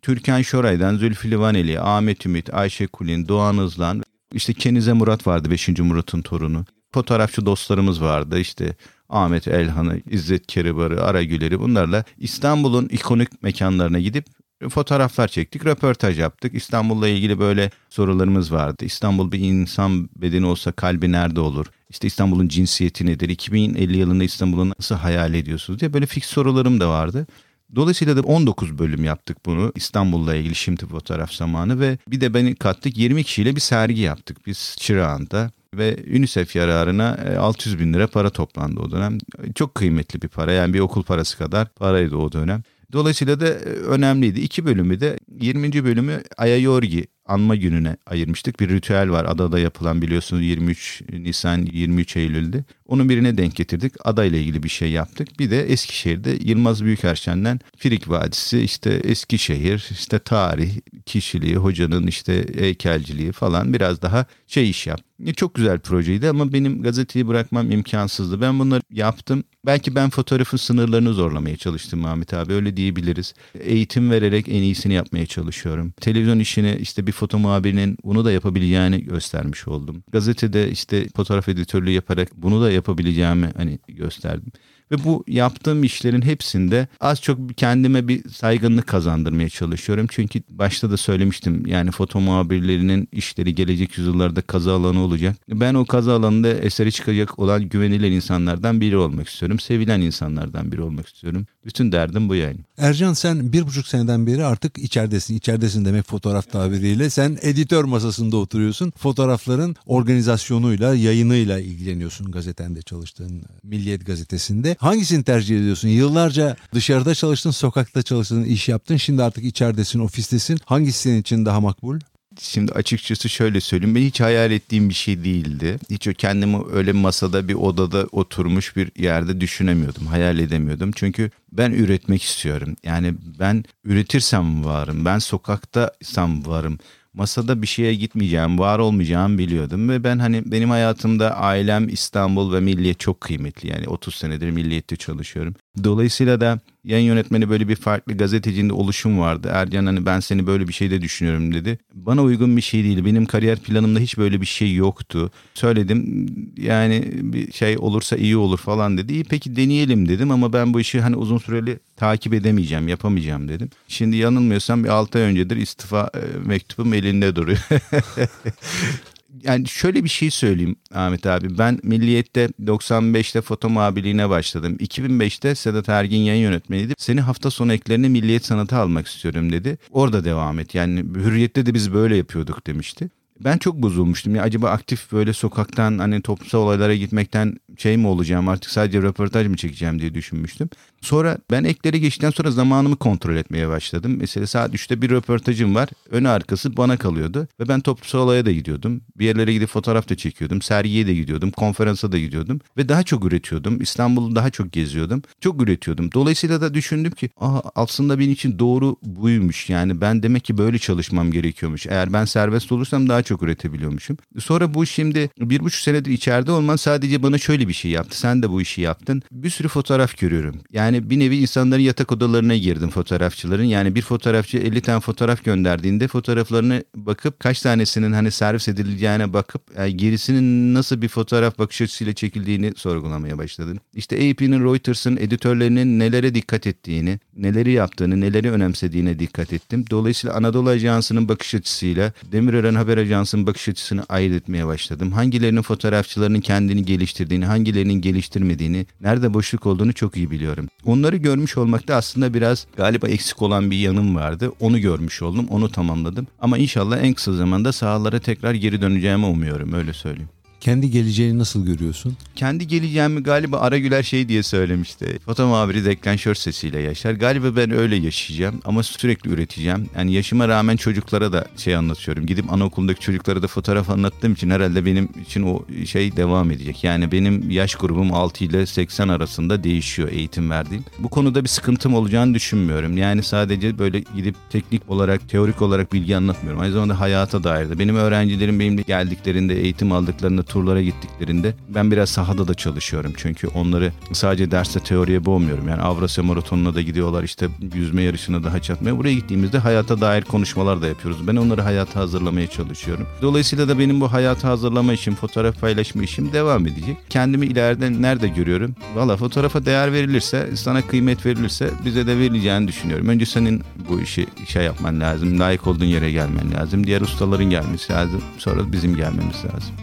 Türkan 0.02 0.42
Şoray'dan 0.42 0.98
Zülfü 0.98 1.32
Livaneli, 1.32 1.80
Ahmet 1.80 2.26
Ümit, 2.26 2.54
Ayşe 2.54 2.88
Kulin, 2.88 3.28
Doğan 3.28 3.58
Özlan, 3.58 4.04
işte 4.34 4.54
Kenize 4.54 4.94
Murat 4.94 5.28
vardı 5.28 5.52
5. 5.52 5.70
Murat'ın 5.70 6.22
torunu. 6.22 6.66
Fotoğrafçı 6.94 7.46
dostlarımız 7.46 8.02
vardı 8.02 8.40
işte 8.40 8.76
Ahmet 9.10 9.48
Elhan'ı, 9.48 10.02
İzzet 10.10 10.48
Keribar'ı, 10.48 11.04
Aragüler'i 11.04 11.60
bunlarla 11.60 12.04
İstanbul'un 12.18 12.88
ikonik 12.88 13.44
mekanlarına 13.44 14.00
gidip 14.00 14.26
fotoğraflar 14.70 15.28
çektik, 15.28 15.66
röportaj 15.66 16.20
yaptık. 16.20 16.56
İstanbul'la 16.56 17.08
ilgili 17.08 17.40
böyle 17.40 17.72
sorularımız 17.90 18.52
vardı. 18.52 18.86
İstanbul 18.86 19.32
bir 19.32 19.40
insan 19.40 20.10
bedeni 20.16 20.46
olsa 20.46 20.72
kalbi 20.72 21.12
nerede 21.12 21.40
olur? 21.40 21.66
İşte 21.90 22.08
İstanbul'un 22.08 22.48
cinsiyeti 22.48 23.06
nedir? 23.06 23.30
2050 23.30 23.98
yılında 23.98 24.24
İstanbul'u 24.24 24.70
nasıl 24.70 24.96
hayal 24.96 25.34
ediyorsunuz 25.34 25.80
diye 25.80 25.94
böyle 25.94 26.06
fix 26.06 26.26
sorularım 26.26 26.80
da 26.80 26.90
vardı. 26.90 27.28
Dolayısıyla 27.76 28.18
da 28.18 28.22
19 28.22 28.80
bölüm 28.80 29.04
yaptık 29.04 29.46
bunu 29.46 29.72
İstanbul'la 29.76 30.36
ilgili 30.36 30.56
şimdi 30.56 30.86
fotoğraf 30.86 31.32
zamanı 31.32 31.80
ve 31.80 31.98
bir 32.08 32.22
de 32.22 32.34
beni 32.34 32.56
kattık 32.56 32.98
20 32.98 33.24
kişiyle 33.24 33.56
bir 33.56 33.62
sergi 33.62 34.02
yaptık 34.02 34.48
biz 34.48 34.76
Çırağan'da 34.80 35.52
ve 35.74 35.98
UNICEF 36.16 36.56
yararına 36.56 37.18
600 37.40 37.80
bin 37.80 37.94
lira 37.94 38.08
para 38.08 38.30
toplandı 38.30 38.80
o 38.80 38.92
dönem. 38.92 39.18
Çok 39.56 39.76
kıymetli 39.76 40.22
bir 40.22 40.28
para 40.28 40.52
yani 40.52 40.74
bir 40.74 40.80
okul 40.80 41.04
parası 41.04 41.38
kadar 41.38 41.70
paraydı 41.70 42.16
o 42.16 42.32
dönem. 42.32 42.64
Dolayısıyla 42.94 43.40
da 43.40 43.46
önemliydi. 43.66 44.40
İki 44.42 44.66
bölümü 44.66 45.00
de 45.00 45.20
20. 45.42 45.84
bölümü 45.84 46.24
Ayayorgi 46.38 47.08
anma 47.26 47.56
gününe 47.56 47.98
ayırmıştık. 48.06 48.60
Bir 48.60 48.70
ritüel 48.70 49.12
var 49.12 49.26
adada 49.26 49.60
yapılan 49.60 50.02
biliyorsunuz 50.02 50.44
23 50.44 51.02
Nisan 51.12 51.68
23 51.74 52.18
Eylül'de. 52.18 52.64
Onun 52.88 53.10
birine 53.10 53.38
denk 53.38 53.56
getirdik. 53.56 53.94
Ada 54.04 54.26
ile 54.26 54.42
ilgili 54.42 54.64
bir 54.64 54.70
şey 54.70 54.92
yaptık. 54.92 55.40
Bir 55.40 55.52
de 55.52 55.72
Eskişehir'de 55.72 56.38
Yılmaz 56.42 56.84
Büyükerşen'den 56.84 57.60
Firik 57.78 58.10
Vadisi 58.10 58.60
işte 58.60 58.90
Eskişehir 58.90 59.88
işte 59.92 60.20
tarih, 60.20 60.72
kişiliği, 61.06 61.56
hocanın 61.56 62.08
işte 62.08 62.46
heykelciliği 62.60 63.32
falan 63.32 63.74
biraz 63.74 64.02
daha 64.02 64.26
şey 64.48 64.70
iş 64.70 64.88
yap. 64.88 65.02
Çok 65.36 65.56
güzel 65.56 65.80
projeydi 65.80 66.30
ama 66.30 66.54
benim 66.54 66.82
gazeteyi 66.82 67.28
bırakmam 67.28 67.72
imkansızdı. 67.72 68.42
Ben 68.42 68.60
bunları 68.60 68.82
yaptım. 68.92 69.44
Belki 69.66 69.96
ben 69.96 70.10
fotoğrafın 70.10 70.58
sınırlarını 70.58 71.14
zorlamaya 71.14 71.58
çalıştım 71.58 72.06
Ahmet 72.06 72.34
abi 72.34 72.54
öyle 72.54 72.78
diyebiliriz. 72.78 73.34
Eğitim 73.60 74.12
vererek 74.12 74.50
en 74.50 74.62
iyisini 74.62 74.94
yapmaya 74.94 75.26
çalışıyorum. 75.26 75.94
Televizyon 76.02 76.40
işini 76.40 76.78
işte 76.82 77.08
bir 77.08 77.12
foto 77.16 77.40
muhabirinin 77.40 77.98
bunu 78.04 78.26
da 78.26 78.32
yapabileceğini 78.32 79.04
göstermiş 79.04 79.68
oldum. 79.68 80.04
Gazetede 80.12 80.72
işte 80.72 81.08
fotoğraf 81.16 81.50
editörlüğü 81.50 81.92
yaparak 81.92 82.30
bunu 82.38 82.62
da 82.62 82.72
yapabileceğimi 82.72 83.52
hani 83.58 83.80
gösterdim. 83.88 84.52
Ve 84.92 85.04
bu 85.04 85.24
yaptığım 85.28 85.84
işlerin 85.84 86.22
hepsinde 86.22 86.88
az 87.02 87.22
çok 87.22 87.58
kendime 87.58 88.08
bir 88.08 88.30
saygınlık 88.30 88.88
kazandırmaya 88.88 89.50
çalışıyorum. 89.50 90.08
Çünkü 90.10 90.42
başta 90.50 90.92
da 90.92 90.98
söylemiştim 90.98 91.66
yani 91.66 91.92
foto 91.92 92.20
muhabirlerinin 92.20 93.08
işleri 93.12 93.56
gelecek 93.56 93.98
yüzyıllarda 93.98 94.42
kaza 94.42 94.76
alanı 94.76 95.00
olacak. 95.00 95.36
Ben 95.50 95.74
o 95.74 95.86
kaza 95.86 96.16
alanında 96.16 96.54
eseri 96.54 96.92
çıkacak 96.92 97.40
olan 97.40 97.70
güvenilen 97.70 98.12
insanlardan 98.12 98.82
biri 98.82 98.98
olmak 98.98 99.30
istiyorum. 99.30 99.60
Sevilen 99.60 100.02
insanlardan 100.02 100.72
biri 100.72 100.82
olmak 100.82 101.08
istiyorum. 101.08 101.46
Bütün 101.66 101.92
derdim 101.92 102.30
bu 102.30 102.36
yani. 102.36 102.58
Ercan 102.78 103.14
sen 103.14 103.54
bir 103.54 103.68
buçuk 103.68 103.88
seneden 103.88 104.28
beri 104.28 104.46
artık 104.46 104.78
içeridesin. 104.78 105.36
İçeridesin 105.36 105.86
demek 105.86 106.06
fotoğraf 106.06 106.52
tabiriyle. 106.52 107.10
Sen 107.10 107.38
editör 107.42 107.84
masasında 107.84 108.38
oturuyorsun. 108.38 108.94
Fotoğrafların 108.98 109.76
organizasyonuyla, 109.86 110.96
yayınıyla 110.96 111.60
ilgileniyorsun 111.60 112.32
gazetende 112.32 112.82
çalıştığın 112.82 113.44
Milliyet 113.64 114.06
gazetesinde. 114.06 114.75
Hangisini 114.80 115.24
tercih 115.24 115.60
ediyorsun? 115.60 115.88
Yıllarca 115.88 116.56
dışarıda 116.74 117.16
çalıştın, 117.16 117.52
sokakta 117.52 118.04
çalıştın, 118.04 118.44
iş 118.44 118.70
yaptın. 118.70 118.98
Şimdi 118.98 119.24
artık 119.24 119.44
içeridesin, 119.44 120.00
ofistesin. 120.00 120.60
Hangisi 120.66 121.00
senin 121.00 121.22
için 121.22 121.46
daha 121.46 121.60
makbul? 121.60 122.00
Şimdi 122.40 122.72
açıkçası 122.72 123.30
şöyle 123.30 123.62
söyleyeyim. 123.62 123.96
Ben 123.96 124.02
hiç 124.02 124.22
hayal 124.22 124.52
ettiğim 124.52 124.90
bir 124.90 124.94
şey 124.94 125.24
değildi. 125.24 125.80
Hiç 125.90 126.08
kendimi 126.18 126.58
öyle 126.74 126.92
masada 126.92 127.48
bir 127.48 127.54
odada 127.54 128.08
oturmuş 128.12 128.76
bir 128.76 128.92
yerde 129.04 129.42
düşünemiyordum. 129.42 130.08
Hayal 130.08 130.40
edemiyordum. 130.40 130.92
Çünkü 130.96 131.32
ben 131.52 131.72
üretmek 131.72 132.24
istiyorum. 132.24 132.76
Yani 132.84 133.14
ben 133.40 133.64
üretirsem 133.84 134.66
varım. 134.66 135.06
Ben 135.06 135.20
sokaktaysam 135.20 136.46
varım 136.46 136.80
masada 137.16 137.62
bir 137.62 137.68
şeye 137.68 137.96
gitmeyeceğim, 137.96 138.60
var 138.60 138.80
olmayacağım 138.80 139.38
biliyordum 139.38 139.90
ve 139.90 140.04
ben 140.04 140.20
hani 140.20 140.52
benim 140.52 140.70
hayatımda 140.70 141.36
ailem 141.38 141.90
İstanbul 141.90 142.54
ve 142.54 142.60
Milliyet 142.60 143.00
çok 143.00 143.22
kıymetli. 143.22 143.70
Yani 143.70 143.88
30 143.88 144.16
senedir 144.16 144.50
Milliyet'te 144.50 144.96
çalışıyorum. 144.96 145.56
Dolayısıyla 145.84 146.42
da 146.42 146.60
yayın 146.86 147.06
yönetmeni 147.06 147.50
böyle 147.50 147.68
bir 147.68 147.76
farklı 147.76 148.18
gazetecinde 148.18 148.74
oluşum 148.74 149.20
vardı. 149.20 149.50
Ercan 149.52 149.86
hani 149.86 150.06
ben 150.06 150.20
seni 150.20 150.48
böyle 150.48 150.68
bir 150.68 150.74
şeyde 150.74 151.02
düşünüyorum 151.02 151.54
dedi. 151.54 151.80
Bana 151.94 152.24
uygun 152.24 152.58
bir 152.58 152.62
şey 152.62 152.84
değil. 152.84 153.06
Benim 153.06 153.26
kariyer 153.26 153.60
planımda 153.60 154.00
hiç 154.00 154.18
böyle 154.18 154.42
bir 154.42 154.46
şey 154.46 154.76
yoktu. 154.76 155.32
Söyledim 155.54 156.28
yani 156.58 157.04
bir 157.14 157.52
şey 157.52 157.78
olursa 157.78 158.16
iyi 158.16 158.38
olur 158.38 158.58
falan 158.58 158.98
dedi. 158.98 159.14
İyi 159.14 159.24
peki 159.24 159.56
deneyelim 159.56 160.10
dedim 160.10 160.32
ama 160.32 160.54
ben 160.54 160.74
bu 160.74 160.80
işi 160.80 161.02
hani 161.02 161.16
uzun 161.16 161.38
süreli 161.38 161.80
takip 161.98 162.34
edemeyeceğim, 162.34 162.88
yapamayacağım 162.88 163.48
dedim. 163.48 163.70
Şimdi 163.88 164.18
yanılmıyorsam 164.18 164.84
bir 164.84 164.90
6 164.90 165.18
ay 165.18 165.24
öncedir 165.24 165.58
istifa 165.58 166.10
e, 166.16 166.48
mektubum 166.48 166.94
elinde 166.94 167.36
duruyor. 167.36 167.60
yani 169.46 169.68
şöyle 169.68 170.04
bir 170.04 170.10
şey 170.10 170.32
söyleyeyim 170.32 170.76
Ahmet 170.94 171.26
abi. 171.26 171.58
Ben 171.58 171.80
Milliyet'te 171.84 172.50
95'te 172.64 173.42
foto 173.42 173.70
muhabirliğine 173.70 174.30
başladım. 174.30 174.78
2005'te 174.80 175.56
Sedat 175.56 175.90
Ergin 175.90 176.18
yayın 176.22 176.42
yönetmeniydi. 176.42 176.94
Seni 176.98 177.22
hafta 177.22 177.52
sonu 177.52 177.74
eklerini 177.74 178.10
Milliyet 178.10 178.46
Sanatı 178.46 178.76
almak 178.76 179.08
istiyorum 179.08 179.52
dedi. 179.52 179.78
Orada 179.92 180.24
devam 180.24 180.60
et. 180.60 180.76
Yani 180.76 181.00
Hürriyet'te 181.00 181.66
de 181.66 181.74
biz 181.74 181.94
böyle 181.94 182.18
yapıyorduk 182.18 182.68
demişti. 182.68 183.10
Ben 183.40 183.58
çok 183.58 183.76
bozulmuştum. 183.76 184.36
Ya 184.36 184.44
acaba 184.44 184.70
aktif 184.70 185.12
böyle 185.12 185.34
sokaktan 185.34 186.00
hani 186.00 186.22
toplumsal 186.22 186.60
olaylara 186.60 186.96
gitmekten 186.96 187.58
şey 187.78 187.98
mi 187.98 188.08
olacağım 188.08 188.48
artık 188.48 188.72
sadece 188.72 189.02
röportaj 189.02 189.48
mı 189.48 189.58
çekeceğim 189.58 190.00
diye 190.00 190.14
düşünmüştüm. 190.14 190.70
Sonra 191.02 191.38
ben 191.52 191.64
ekleri 191.64 192.00
geçtikten 192.02 192.30
sonra 192.30 192.52
zamanımı 192.52 192.96
kontrol 192.96 193.36
etmeye 193.36 193.70
başladım. 193.70 194.16
Mesela 194.20 194.48
saat 194.48 194.74
3'te 194.74 195.02
bir 195.02 195.10
röportajım 195.10 195.76
var. 195.76 195.90
Önü 196.12 196.30
arkası 196.30 196.78
bana 196.78 196.98
kalıyordu. 196.98 197.48
Ve 197.60 197.68
ben 197.68 197.82
toplumsal 197.82 198.20
olaya 198.20 198.46
da 198.46 198.52
gidiyordum. 198.52 199.02
Bir 199.18 199.26
yerlere 199.26 199.54
gidip 199.54 199.70
fotoğraf 199.70 200.10
da 200.10 200.16
çekiyordum. 200.16 200.62
Sergiye 200.62 201.08
de 201.08 201.14
gidiyordum. 201.14 201.52
Konferansa 201.52 202.12
da 202.12 202.20
gidiyordum. 202.20 202.62
Ve 202.78 202.90
daha 202.90 203.04
çok 203.04 203.26
üretiyordum. 203.26 203.82
İstanbul'u 203.82 204.36
daha 204.36 204.50
çok 204.50 204.72
geziyordum. 204.72 205.22
Çok 205.42 205.62
üretiyordum. 205.62 206.12
Dolayısıyla 206.14 206.62
da 206.62 206.74
düşündüm 206.74 207.12
ki 207.12 207.30
Aa, 207.38 207.62
aslında 207.76 208.20
benim 208.20 208.32
için 208.32 208.60
doğru 208.60 208.96
buymuş. 209.04 209.70
Yani 209.70 210.02
ben 210.02 210.24
demek 210.24 210.44
ki 210.46 210.58
böyle 210.58 210.80
çalışmam 210.80 211.32
gerekiyormuş. 211.32 211.86
Eğer 211.86 212.14
ben 212.14 212.26
serbest 212.26 212.72
olursam 212.72 213.10
daha 213.10 213.24
çok 213.24 213.44
üretebiliyormuşum. 213.44 214.18
Sonra 214.40 214.74
bu 214.74 214.86
şimdi 214.86 215.30
bir 215.40 215.60
buçuk 215.60 215.82
senedir 215.82 216.12
içeride 216.12 216.52
olman 216.52 216.76
sadece 216.76 217.24
bana 217.24 217.38
şöyle 217.38 217.65
bir 217.68 217.74
şey 217.74 217.92
yaptı. 217.92 218.20
Sen 218.20 218.44
de 218.44 218.50
bu 218.50 218.62
işi 218.62 218.82
yaptın. 218.82 219.22
Bir 219.32 219.50
sürü 219.50 219.68
fotoğraf 219.68 220.18
görüyorum. 220.18 220.56
Yani 220.74 221.10
bir 221.10 221.20
nevi 221.20 221.38
insanların 221.38 221.82
yatak 221.82 222.12
odalarına 222.12 222.56
girdim 222.56 222.90
fotoğrafçıların. 222.90 223.64
Yani 223.64 223.96
bir 223.96 224.02
fotoğrafçı 224.02 224.58
50 224.58 224.82
tane 224.82 225.00
fotoğraf 225.00 225.44
gönderdiğinde 225.44 226.08
fotoğraflarını 226.08 226.84
bakıp 226.96 227.40
kaç 227.40 227.62
tanesinin 227.62 228.12
hani 228.14 228.32
servis 228.32 228.68
edileceğine 228.68 229.34
bakıp 229.34 229.62
yani 229.78 229.98
gerisinin 229.98 230.74
nasıl 230.74 231.02
bir 231.02 231.08
fotoğraf 231.08 231.60
bakış 231.60 231.82
açısıyla 231.82 232.14
çekildiğini 232.14 232.74
sorgulamaya 232.76 233.38
başladım. 233.38 233.78
İşte 233.94 234.16
AP'nin 234.16 234.64
Reuters'ın 234.64 235.18
editörlerinin 235.18 236.00
nelere 236.00 236.36
dikkat 236.36 236.68
ettiğini, 236.68 237.20
neleri 237.38 237.72
yaptığını, 237.72 238.22
neleri 238.22 238.52
önemsediğine 238.52 239.20
dikkat 239.20 239.54
ettim. 239.54 239.86
Dolayısıyla 239.92 240.36
Anadolu 240.36 240.70
Ajansı'nın 240.70 241.30
bakış 241.30 241.56
açısıyla 241.56 242.14
Demirören 242.32 242.76
Haber 242.76 242.98
Ajansı'nın 242.98 243.48
bakış 243.48 243.70
açısını 243.70 244.04
ayırt 244.10 244.34
etmeye 244.34 244.68
başladım. 244.68 245.12
Hangilerinin 245.12 245.62
fotoğrafçılarının 245.62 246.42
kendini 246.42 246.86
geliştirdiğini, 246.86 247.46
hangilerinin 247.56 248.02
geliştirmediğini, 248.02 248.86
nerede 249.02 249.34
boşluk 249.34 249.66
olduğunu 249.66 249.94
çok 249.94 250.18
iyi 250.18 250.32
biliyorum. 250.32 250.68
Onları 250.86 251.18
görmüş 251.18 251.58
olmakta 251.58 251.96
aslında 251.96 252.34
biraz 252.34 252.68
galiba 252.78 253.08
eksik 253.08 253.42
olan 253.42 253.72
bir 253.72 253.78
yanım 253.78 254.16
vardı. 254.16 254.52
Onu 254.60 254.80
görmüş 254.80 255.22
oldum, 255.22 255.48
onu 255.50 255.70
tamamladım. 255.70 256.28
Ama 256.42 256.58
inşallah 256.58 256.98
en 257.04 257.14
kısa 257.14 257.34
zamanda 257.34 257.72
sahalara 257.72 258.20
tekrar 258.20 258.54
geri 258.54 258.82
döneceğimi 258.82 259.26
umuyorum, 259.26 259.74
öyle 259.74 259.94
söyleyeyim. 259.94 260.30
Kendi 260.66 260.92
geleceğini 260.92 261.40
nasıl 261.40 261.66
görüyorsun? 261.66 262.18
Kendi 262.36 262.68
geleceğimi 262.68 263.24
galiba 263.24 263.60
Aragüler 263.60 264.04
şey 264.04 264.30
diye 264.30 264.44
söylemişti. 264.44 265.20
Foto 265.26 265.48
muhabiri 265.48 265.86
deklanşör 265.86 266.36
sesiyle 266.36 266.80
yaşar. 266.80 267.14
Galiba 267.14 267.56
ben 267.56 267.72
öyle 267.72 267.96
yaşayacağım 267.96 268.62
ama 268.66 268.84
sürekli 268.84 269.30
üreteceğim. 269.30 269.90
Yani 269.98 270.14
yaşıma 270.14 270.48
rağmen 270.48 270.76
çocuklara 270.76 271.34
da 271.34 271.46
şey 271.58 271.76
anlatıyorum. 271.76 272.26
Gidip 272.26 272.54
anaokulundaki 272.54 273.00
çocuklara 273.00 273.42
da 273.42 273.48
fotoğraf 273.48 273.90
anlattığım 273.90 274.34
için 274.34 274.50
herhalde 274.50 274.86
benim 274.86 275.10
için 275.28 275.44
o 275.44 275.66
şey 275.86 276.18
devam 276.18 276.52
edecek. 276.52 276.84
Yani 276.84 277.12
benim 277.12 277.50
yaş 277.50 277.76
grubum 277.76 278.14
6 278.14 278.44
ile 278.44 278.66
80 278.66 279.08
arasında 279.08 279.64
değişiyor 279.64 280.10
eğitim 280.12 280.50
verdiğim. 280.50 280.84
Bu 281.00 281.10
konuda 281.10 281.44
bir 281.44 281.50
sıkıntım 281.50 281.94
olacağını 281.94 282.34
düşünmüyorum. 282.34 282.98
Yani 282.98 283.24
sadece 283.24 283.80
böyle 283.80 284.04
gidip 284.16 284.36
teknik 284.50 284.90
olarak, 284.90 285.30
teorik 285.30 285.62
olarak 285.62 285.94
bilgi 285.94 286.18
anlatmıyorum. 286.18 286.62
Aynı 286.62 286.74
zamanda 286.74 287.00
hayata 287.00 287.44
dair 287.44 287.70
de. 287.70 287.80
Benim 287.80 287.96
öğrencilerim 287.96 288.60
benimle 288.60 288.82
geldiklerinde, 288.82 289.62
eğitim 289.62 289.92
aldıklarında 289.92 290.44
turlara 290.56 290.82
gittiklerinde 290.82 291.54
ben 291.70 291.92
biraz 291.92 292.10
sahada 292.10 292.48
da 292.48 292.54
çalışıyorum. 292.54 293.14
Çünkü 293.18 293.48
onları 293.48 293.92
sadece 294.12 294.52
derste 294.52 294.80
teoriye 294.80 295.26
boğmuyorum. 295.26 295.70
Yani 295.70 295.82
Avrasya 295.82 296.24
Maratonu'na 296.24 296.76
da 296.76 296.82
gidiyorlar 296.82 297.24
işte 297.24 297.48
yüzme 297.74 298.02
yarışına 298.02 298.44
da 298.44 298.54
haç. 298.54 298.70
Buraya 298.70 299.14
gittiğimizde 299.14 299.58
hayata 299.58 300.02
dair 300.02 300.22
konuşmalar 300.22 300.82
da 300.82 300.88
yapıyoruz. 300.88 301.28
Ben 301.28 301.36
onları 301.36 301.62
hayata 301.62 302.00
hazırlamaya 302.00 302.48
çalışıyorum. 302.48 303.08
Dolayısıyla 303.22 303.68
da 303.68 303.80
benim 303.80 304.02
bu 304.02 304.14
hayata 304.14 304.50
hazırlama 304.50 304.94
işim, 304.94 305.16
fotoğraf 305.16 305.62
paylaşma 305.62 306.04
işim 306.04 306.34
devam 306.34 306.68
edecek. 306.68 306.98
Kendimi 307.10 307.46
ileride 307.46 308.02
nerede 308.02 308.28
görüyorum? 308.28 308.76
Valla 308.96 309.18
fotoğrafa 309.18 309.66
değer 309.66 309.94
verilirse, 309.94 310.50
sana 310.56 310.82
kıymet 310.82 311.26
verilirse 311.26 311.70
bize 311.86 312.08
de 312.08 312.18
verileceğini 312.18 312.68
düşünüyorum. 312.68 313.08
Önce 313.08 313.26
senin 313.26 313.64
bu 313.90 314.02
işi 314.02 314.28
şey 314.48 314.64
yapman 314.64 315.00
lazım. 315.00 315.40
Layık 315.40 315.68
olduğun 315.68 315.86
yere 315.86 316.12
gelmen 316.12 316.54
lazım. 316.54 316.88
Diğer 316.88 317.02
ustaların 317.02 317.50
gelmesi 317.50 317.94
lazım. 317.94 318.22
Sonra 318.38 318.72
bizim 318.72 318.96
gelmemiz 318.96 319.46
lazım. 319.46 319.76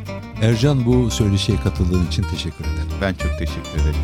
Ercan 0.42 0.86
bu 0.86 1.10
söyleşiye 1.10 1.58
katıldığın 1.58 2.06
için 2.06 2.22
teşekkür 2.22 2.64
ederim. 2.64 2.88
Ben 3.00 3.14
çok 3.14 3.38
teşekkür 3.38 3.80
ederim. 3.80 4.00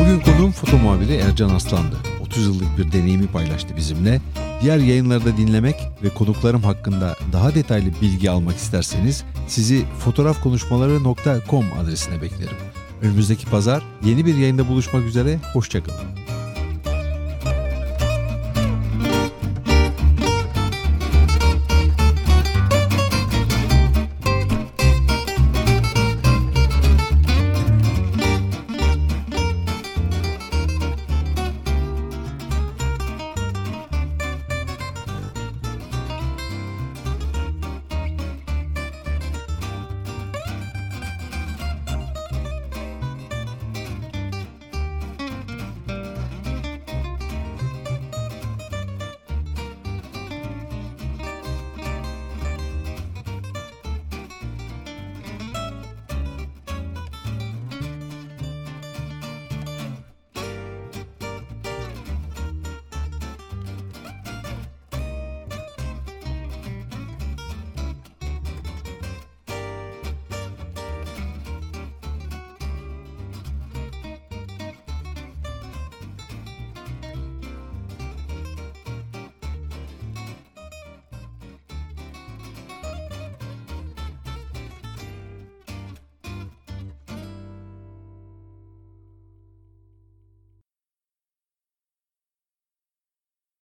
Bugün 0.00 0.20
konuğum 0.20 0.52
foto 0.52 0.78
muhabiri 0.78 1.14
Ercan 1.14 1.48
Aslan'dı. 1.48 1.96
30 2.20 2.46
yıllık 2.46 2.78
bir 2.78 2.92
deneyimi 2.92 3.26
paylaştı 3.26 3.76
bizimle. 3.76 4.20
Diğer 4.62 4.78
yayınlarda 4.78 5.36
dinlemek 5.36 5.76
ve 6.02 6.08
konuklarım 6.08 6.62
hakkında 6.62 7.16
daha 7.32 7.54
detaylı 7.54 7.90
bilgi 8.02 8.30
almak 8.30 8.56
isterseniz 8.56 9.24
sizi 9.48 9.84
fotoğrafkonuşmaları.com 9.98 11.64
adresine 11.80 12.22
beklerim. 12.22 12.56
Önümüzdeki 13.02 13.46
pazar 13.46 13.82
yeni 14.04 14.26
bir 14.26 14.34
yayında 14.34 14.68
buluşmak 14.68 15.04
üzere, 15.04 15.38
hoşçakalın. 15.52 16.21